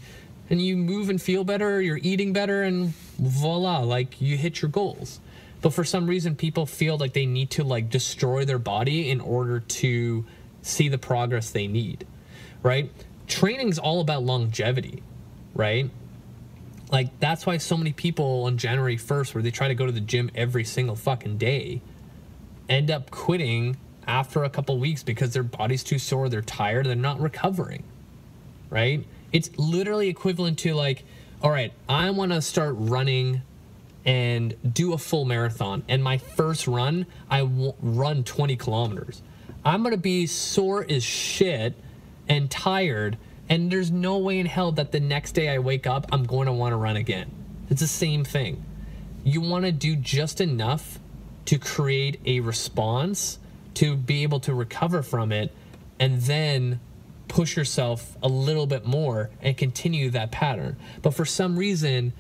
and 0.48 0.62
you 0.62 0.76
move 0.76 1.10
and 1.10 1.20
feel 1.20 1.42
better. 1.42 1.82
You're 1.82 1.98
eating 2.00 2.32
better, 2.32 2.62
and 2.62 2.94
voila, 3.18 3.80
like 3.80 4.20
you 4.20 4.36
hit 4.36 4.62
your 4.62 4.70
goals. 4.70 5.18
But 5.60 5.74
for 5.74 5.82
some 5.82 6.06
reason, 6.06 6.36
people 6.36 6.66
feel 6.66 6.96
like 6.96 7.14
they 7.14 7.26
need 7.26 7.50
to 7.50 7.64
like 7.64 7.90
destroy 7.90 8.44
their 8.44 8.60
body 8.60 9.10
in 9.10 9.20
order 9.20 9.58
to 9.58 10.24
see 10.62 10.88
the 10.88 10.98
progress 10.98 11.50
they 11.50 11.66
need, 11.66 12.06
right? 12.62 12.90
Training 13.26 13.68
is 13.68 13.78
all 13.78 14.00
about 14.00 14.22
longevity, 14.22 15.02
right? 15.54 15.90
Like 16.90 17.18
that's 17.20 17.46
why 17.46 17.56
so 17.58 17.76
many 17.76 17.92
people 17.92 18.44
on 18.44 18.58
January 18.58 18.96
1st, 18.96 19.34
where 19.34 19.42
they 19.42 19.50
try 19.50 19.68
to 19.68 19.74
go 19.74 19.86
to 19.86 19.92
the 19.92 20.00
gym 20.00 20.30
every 20.34 20.64
single 20.64 20.96
fucking 20.96 21.38
day, 21.38 21.80
end 22.68 22.90
up 22.90 23.10
quitting 23.10 23.76
after 24.06 24.44
a 24.44 24.50
couple 24.50 24.78
weeks 24.78 25.02
because 25.02 25.32
their 25.32 25.42
body's 25.42 25.84
too 25.84 25.98
sore, 25.98 26.28
they're 26.28 26.42
tired, 26.42 26.86
they're 26.86 26.96
not 26.96 27.20
recovering. 27.20 27.84
Right? 28.70 29.04
It's 29.32 29.50
literally 29.56 30.08
equivalent 30.08 30.58
to 30.60 30.74
like, 30.74 31.04
all 31.42 31.50
right, 31.50 31.72
I 31.88 32.10
want 32.10 32.32
to 32.32 32.42
start 32.42 32.74
running 32.76 33.42
and 34.04 34.56
do 34.72 34.92
a 34.92 34.98
full 34.98 35.24
marathon. 35.24 35.84
And 35.88 36.02
my 36.02 36.18
first 36.18 36.66
run, 36.66 37.06
I 37.28 37.40
w- 37.40 37.74
run 37.80 38.24
20 38.24 38.56
kilometers. 38.56 39.22
I'm 39.64 39.82
going 39.82 39.94
to 39.94 40.00
be 40.00 40.26
sore 40.26 40.84
as 40.88 41.02
shit 41.02 41.74
and 42.28 42.50
tired 42.50 43.18
and 43.50 43.70
there's 43.70 43.90
no 43.90 44.18
way 44.18 44.38
in 44.38 44.46
hell 44.46 44.70
that 44.72 44.92
the 44.92 45.00
next 45.00 45.32
day 45.32 45.48
I 45.48 45.58
wake 45.58 45.84
up, 45.84 46.06
I'm 46.12 46.22
going 46.22 46.46
to 46.46 46.52
want 46.52 46.72
to 46.72 46.76
run 46.76 46.96
again. 46.96 47.32
It's 47.68 47.80
the 47.80 47.88
same 47.88 48.22
thing. 48.22 48.64
You 49.24 49.40
want 49.40 49.64
to 49.64 49.72
do 49.72 49.96
just 49.96 50.40
enough 50.40 51.00
to 51.46 51.58
create 51.58 52.20
a 52.24 52.38
response 52.38 53.40
to 53.74 53.96
be 53.96 54.22
able 54.22 54.38
to 54.40 54.54
recover 54.54 55.02
from 55.02 55.32
it 55.32 55.52
and 55.98 56.20
then 56.22 56.78
push 57.26 57.56
yourself 57.56 58.16
a 58.22 58.28
little 58.28 58.66
bit 58.66 58.86
more 58.86 59.30
and 59.42 59.56
continue 59.56 60.10
that 60.10 60.30
pattern. 60.30 60.76
But 61.02 61.14
for 61.14 61.24
some 61.24 61.58
reason, 61.58 62.12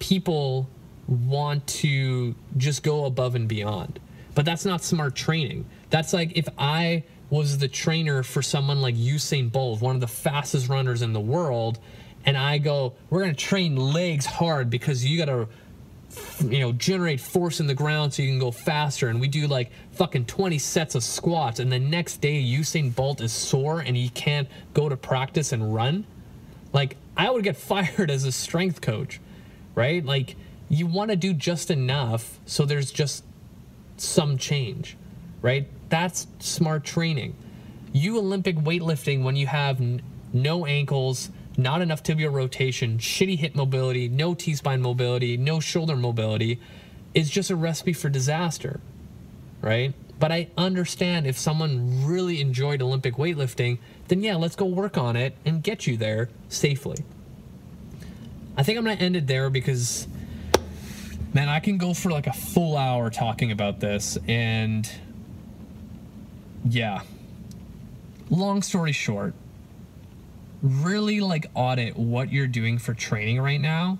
people 0.00 0.68
want 1.06 1.64
to 1.68 2.34
just 2.56 2.82
go 2.82 3.04
above 3.04 3.36
and 3.36 3.46
beyond. 3.46 4.00
But 4.34 4.44
that's 4.44 4.64
not 4.64 4.82
smart 4.82 5.14
training. 5.14 5.64
That's 5.92 6.14
like 6.14 6.38
if 6.38 6.48
I 6.56 7.04
was 7.28 7.58
the 7.58 7.68
trainer 7.68 8.22
for 8.22 8.40
someone 8.40 8.80
like 8.80 8.94
Usain 8.96 9.52
Bolt, 9.52 9.82
one 9.82 9.94
of 9.94 10.00
the 10.00 10.08
fastest 10.08 10.70
runners 10.70 11.02
in 11.02 11.12
the 11.12 11.20
world, 11.20 11.78
and 12.24 12.34
I 12.34 12.56
go, 12.56 12.94
we're 13.10 13.20
gonna 13.20 13.34
train 13.34 13.76
legs 13.76 14.24
hard 14.24 14.70
because 14.70 15.04
you 15.04 15.18
gotta 15.18 15.48
you 16.40 16.60
know 16.60 16.72
generate 16.72 17.20
force 17.20 17.60
in 17.60 17.66
the 17.66 17.74
ground 17.74 18.14
so 18.14 18.22
you 18.22 18.30
can 18.30 18.38
go 18.38 18.50
faster. 18.50 19.08
And 19.08 19.20
we 19.20 19.28
do 19.28 19.46
like 19.46 19.70
fucking 19.92 20.24
20 20.24 20.56
sets 20.58 20.94
of 20.94 21.04
squats 21.04 21.60
and 21.60 21.70
the 21.70 21.78
next 21.78 22.22
day 22.22 22.42
Usain 22.42 22.94
Bolt 22.94 23.20
is 23.20 23.30
sore 23.30 23.80
and 23.80 23.94
he 23.94 24.08
can't 24.08 24.48
go 24.72 24.88
to 24.88 24.96
practice 24.96 25.52
and 25.52 25.74
run. 25.74 26.06
Like 26.72 26.96
I 27.18 27.30
would 27.30 27.44
get 27.44 27.56
fired 27.68 28.10
as 28.10 28.24
a 28.24 28.32
strength 28.32 28.80
coach 28.80 29.20
right? 29.74 30.04
Like 30.04 30.36
you 30.70 30.86
want 30.86 31.10
to 31.10 31.16
do 31.16 31.34
just 31.34 31.70
enough 31.70 32.40
so 32.46 32.64
there's 32.64 32.90
just 32.90 33.24
some 33.98 34.38
change 34.38 34.96
right 35.42 35.68
that's 35.92 36.26
smart 36.38 36.84
training. 36.84 37.36
You 37.92 38.16
Olympic 38.16 38.56
weightlifting 38.56 39.22
when 39.22 39.36
you 39.36 39.46
have 39.46 39.78
n- 39.78 40.00
no 40.32 40.64
ankles, 40.64 41.30
not 41.58 41.82
enough 41.82 42.02
tibial 42.02 42.32
rotation, 42.32 42.96
shitty 42.96 43.36
hip 43.36 43.54
mobility, 43.54 44.08
no 44.08 44.32
T 44.32 44.54
spine 44.54 44.80
mobility, 44.80 45.36
no 45.36 45.60
shoulder 45.60 45.94
mobility 45.94 46.58
is 47.12 47.28
just 47.28 47.50
a 47.50 47.56
recipe 47.56 47.92
for 47.92 48.08
disaster, 48.08 48.80
right? 49.60 49.92
But 50.18 50.32
I 50.32 50.48
understand 50.56 51.26
if 51.26 51.38
someone 51.38 52.06
really 52.06 52.40
enjoyed 52.40 52.80
Olympic 52.80 53.16
weightlifting, 53.16 53.76
then 54.08 54.22
yeah, 54.22 54.36
let's 54.36 54.56
go 54.56 54.64
work 54.64 54.96
on 54.96 55.14
it 55.14 55.36
and 55.44 55.62
get 55.62 55.86
you 55.86 55.98
there 55.98 56.30
safely. 56.48 57.04
I 58.56 58.62
think 58.62 58.78
I'm 58.78 58.86
to 58.86 58.92
end 58.92 59.16
it 59.16 59.26
there 59.26 59.50
because, 59.50 60.06
man, 61.34 61.50
I 61.50 61.60
can 61.60 61.76
go 61.76 61.92
for 61.92 62.10
like 62.10 62.28
a 62.28 62.32
full 62.32 62.78
hour 62.78 63.10
talking 63.10 63.52
about 63.52 63.78
this 63.78 64.16
and 64.26 64.90
yeah. 66.64 67.02
Long 68.30 68.62
story 68.62 68.92
short, 68.92 69.34
really 70.62 71.20
like 71.20 71.50
audit 71.54 71.96
what 71.96 72.32
you're 72.32 72.46
doing 72.46 72.78
for 72.78 72.94
training 72.94 73.40
right 73.40 73.60
now 73.60 73.98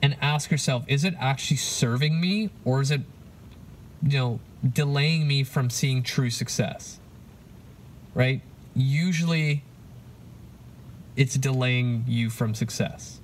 and 0.00 0.16
ask 0.20 0.50
yourself 0.50 0.84
is 0.88 1.04
it 1.04 1.14
actually 1.18 1.56
serving 1.56 2.20
me 2.20 2.50
or 2.64 2.80
is 2.80 2.90
it 2.90 3.00
you 4.02 4.18
know 4.18 4.40
delaying 4.68 5.26
me 5.26 5.42
from 5.42 5.70
seeing 5.70 6.02
true 6.02 6.30
success? 6.30 6.98
Right? 8.14 8.42
Usually 8.74 9.64
it's 11.16 11.34
delaying 11.34 12.04
you 12.06 12.30
from 12.30 12.54
success. 12.54 13.20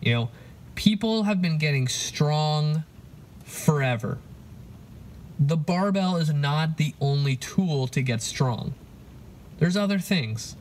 You 0.00 0.14
know 0.14 0.30
people 0.74 1.24
have 1.24 1.42
been 1.42 1.58
getting 1.58 1.86
strong 1.88 2.84
forever 3.44 4.18
the 5.48 5.56
barbell 5.56 6.16
is 6.16 6.32
not 6.32 6.76
the 6.76 6.94
only 7.00 7.36
tool 7.36 7.86
to 7.88 8.02
get 8.02 8.22
strong. 8.22 8.74
There's 9.58 9.76
other 9.76 9.98
things. 9.98 10.56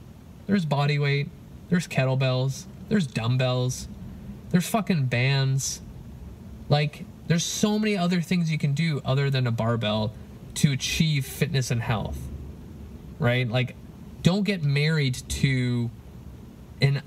There's 0.48 0.66
body 0.66 1.00
weight, 1.00 1.30
there's 1.70 1.88
kettlebells, 1.88 2.66
there's 2.90 3.08
dumbbells, 3.08 3.88
there's 4.50 4.68
fucking 4.68 5.06
bands. 5.06 5.82
Like, 6.68 7.06
there's 7.28 7.44
so 7.44 7.80
many 7.80 7.98
other 7.98 8.22
things 8.22 8.52
you 8.52 8.58
can 8.58 8.74
do 8.74 9.02
other 9.06 9.30
than 9.30 9.48
a 9.48 9.52
barbell 9.52 10.14
to 10.56 10.72
achieve 10.72 11.26
fitness 11.26 11.72
and 11.72 11.82
health. 11.82 12.18
Right? 13.20 13.48
Like, 13.48 13.76
don't 14.24 14.44
get 14.44 14.64
married 14.64 15.16
to 15.30 15.90
an 16.82 17.04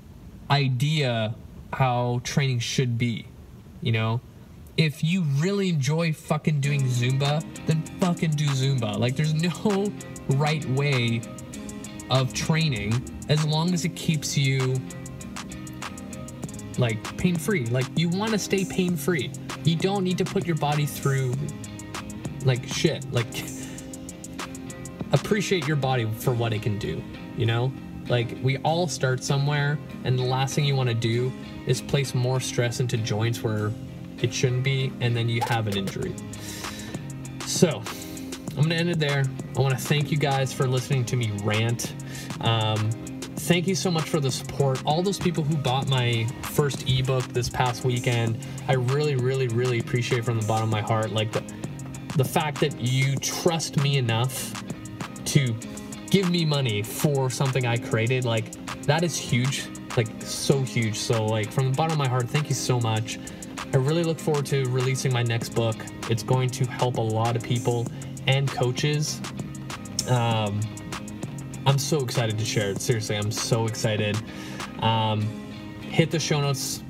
idea 0.49 1.35
how 1.73 2.21
training 2.23 2.59
should 2.59 2.97
be. 2.97 3.27
You 3.81 3.91
know, 3.91 4.21
if 4.77 5.03
you 5.03 5.21
really 5.37 5.69
enjoy 5.69 6.11
fucking 6.13 6.59
doing 6.59 6.83
Zumba, 6.83 7.43
then 7.65 7.81
fucking 7.99 8.31
do 8.31 8.45
Zumba. 8.47 8.97
Like, 8.97 9.15
there's 9.15 9.33
no 9.33 9.91
right 10.37 10.65
way 10.71 11.21
of 12.09 12.33
training 12.33 12.93
as 13.29 13.45
long 13.45 13.73
as 13.73 13.85
it 13.85 13.95
keeps 13.95 14.37
you 14.37 14.75
like 16.77 17.17
pain 17.17 17.35
free. 17.35 17.65
Like, 17.67 17.85
you 17.95 18.09
want 18.09 18.31
to 18.31 18.39
stay 18.39 18.65
pain 18.65 18.97
free. 18.97 19.31
You 19.63 19.75
don't 19.75 20.03
need 20.03 20.17
to 20.17 20.25
put 20.25 20.45
your 20.45 20.57
body 20.57 20.85
through 20.85 21.33
like 22.43 22.67
shit. 22.67 23.11
Like, 23.11 23.27
appreciate 25.13 25.67
your 25.67 25.77
body 25.77 26.05
for 26.05 26.33
what 26.33 26.53
it 26.53 26.61
can 26.61 26.77
do, 26.77 27.01
you 27.37 27.45
know? 27.45 27.71
Like, 28.07 28.37
we 28.43 28.57
all 28.57 28.87
start 28.87 29.23
somewhere, 29.23 29.79
and 30.03 30.19
the 30.19 30.23
last 30.23 30.53
thing 30.53 30.63
you 30.65 30.75
want 30.75 30.89
to 30.89 30.95
do 30.95 31.31
is 31.65 31.81
place 31.81 32.13
more 32.13 32.39
stress 32.39 32.79
into 32.79 32.97
joints 32.97 33.41
where 33.41 33.71
it 34.21 34.33
shouldn't 34.33 34.63
be, 34.63 34.91
and 35.01 35.15
then 35.15 35.29
you 35.29 35.41
have 35.47 35.67
an 35.67 35.77
injury. 35.77 36.13
So, 37.45 37.81
I'm 38.57 38.63
going 38.63 38.69
to 38.69 38.75
end 38.75 38.89
it 38.89 38.99
there. 38.99 39.25
I 39.57 39.59
want 39.59 39.77
to 39.77 39.83
thank 39.83 40.11
you 40.11 40.17
guys 40.17 40.53
for 40.53 40.65
listening 40.65 41.03
to 41.05 41.17
me 41.17 41.31
rant. 41.43 41.93
Um, 42.39 42.89
thank 43.45 43.67
you 43.67 43.75
so 43.75 43.91
much 43.91 44.09
for 44.09 44.21
the 44.21 44.31
support. 44.31 44.81
All 44.85 45.03
those 45.03 45.19
people 45.19 45.43
who 45.43 45.57
bought 45.57 45.87
my 45.89 46.25
first 46.41 46.89
ebook 46.89 47.25
this 47.27 47.49
past 47.49 47.83
weekend, 47.83 48.37
I 48.67 48.73
really, 48.73 49.17
really, 49.17 49.47
really 49.49 49.79
appreciate 49.79 50.23
from 50.23 50.39
the 50.39 50.47
bottom 50.47 50.69
of 50.69 50.71
my 50.71 50.81
heart. 50.81 51.11
Like 51.11 51.33
the, 51.33 51.43
the 52.15 52.23
fact 52.23 52.59
that 52.61 52.79
you 52.79 53.17
trust 53.17 53.77
me 53.77 53.97
enough 53.97 54.63
to 55.25 55.53
give 56.09 56.31
me 56.31 56.45
money 56.45 56.81
for 56.81 57.29
something 57.29 57.65
I 57.65 57.75
created, 57.75 58.23
like 58.23 58.53
that 58.83 59.03
is 59.03 59.17
huge. 59.17 59.67
Like 59.97 60.07
so 60.21 60.61
huge. 60.61 60.97
So 60.97 61.25
like 61.25 61.51
from 61.51 61.71
the 61.71 61.75
bottom 61.75 61.91
of 61.91 61.97
my 61.97 62.07
heart, 62.07 62.29
thank 62.29 62.47
you 62.47 62.55
so 62.55 62.79
much. 62.79 63.19
I 63.75 63.77
really 63.77 64.05
look 64.05 64.19
forward 64.19 64.45
to 64.45 64.63
releasing 64.69 65.11
my 65.11 65.21
next 65.21 65.49
book. 65.49 65.75
It's 66.09 66.23
going 66.23 66.49
to 66.51 66.65
help 66.65 66.95
a 66.95 67.01
lot 67.01 67.35
of 67.35 67.43
people 67.43 67.85
and 68.25 68.49
coaches. 68.49 69.19
Um, 70.07 70.61
I'm 71.65 71.77
so 71.77 71.99
excited 71.99 72.39
to 72.39 72.45
share 72.45 72.69
it. 72.69 72.79
Seriously, 72.79 73.17
I'm 73.17 73.31
so 73.31 73.65
excited. 73.65 74.17
Um, 74.79 75.23
hit 75.81 76.09
the 76.09 76.19
show 76.19 76.39
notes, 76.39 76.83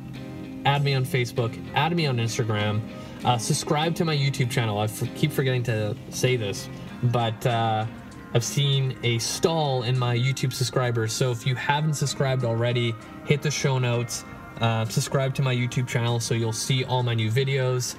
add 0.66 0.84
me 0.84 0.94
on 0.94 1.06
Facebook, 1.06 1.60
add 1.74 1.96
me 1.96 2.06
on 2.06 2.18
Instagram, 2.18 2.82
uh, 3.24 3.40
subscribe 3.40 3.96
to 3.96 4.06
my 4.06 4.16
YouTube 4.16 4.52
channel. 4.52 4.78
I 4.78 4.84
f- 4.84 5.10
keep 5.16 5.32
forgetting 5.32 5.64
to 5.64 5.98
say 6.12 6.36
this, 6.36 6.70
but 7.02 7.48
uh, 7.48 7.88
I've 8.36 8.44
seen 8.44 8.96
a 9.02 9.18
stall 9.18 9.82
in 9.82 9.98
my 9.98 10.16
YouTube 10.16 10.54
subscribers. 10.54 11.14
So 11.14 11.32
if 11.32 11.48
you 11.48 11.56
haven't 11.56 11.96
subscribed 11.96 12.44
already, 12.44 12.94
hit 13.26 13.42
the 13.42 13.50
show 13.50 13.80
notes. 13.80 14.24
Uh, 14.62 14.86
subscribe 14.86 15.36
to 15.36 15.42
my 15.42 15.54
YouTube 15.54 15.88
channel 15.88 16.20
so 16.20 16.34
you'll 16.34 16.54
see 16.54 16.84
all 16.86 17.04
my 17.04 17.14
new 17.14 17.30
videos 17.30 17.96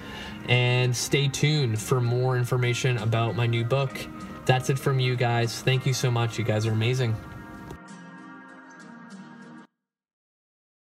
and 0.49 0.97
stay 0.97 1.29
tuned 1.29 1.81
for 1.81 2.01
more 2.01 2.37
information 2.37 2.97
about 2.99 3.37
my 3.37 3.47
new 3.47 3.65
book. 3.65 3.99
That's 4.47 4.71
it 4.71 4.79
from 4.79 5.01
you 5.01 5.17
guys. 5.17 5.61
Thank 5.63 5.87
you 5.87 5.93
so 5.93 6.11
much. 6.11 6.39
You 6.39 6.45
guys 6.45 6.67
are 6.67 6.73
amazing. 6.73 7.15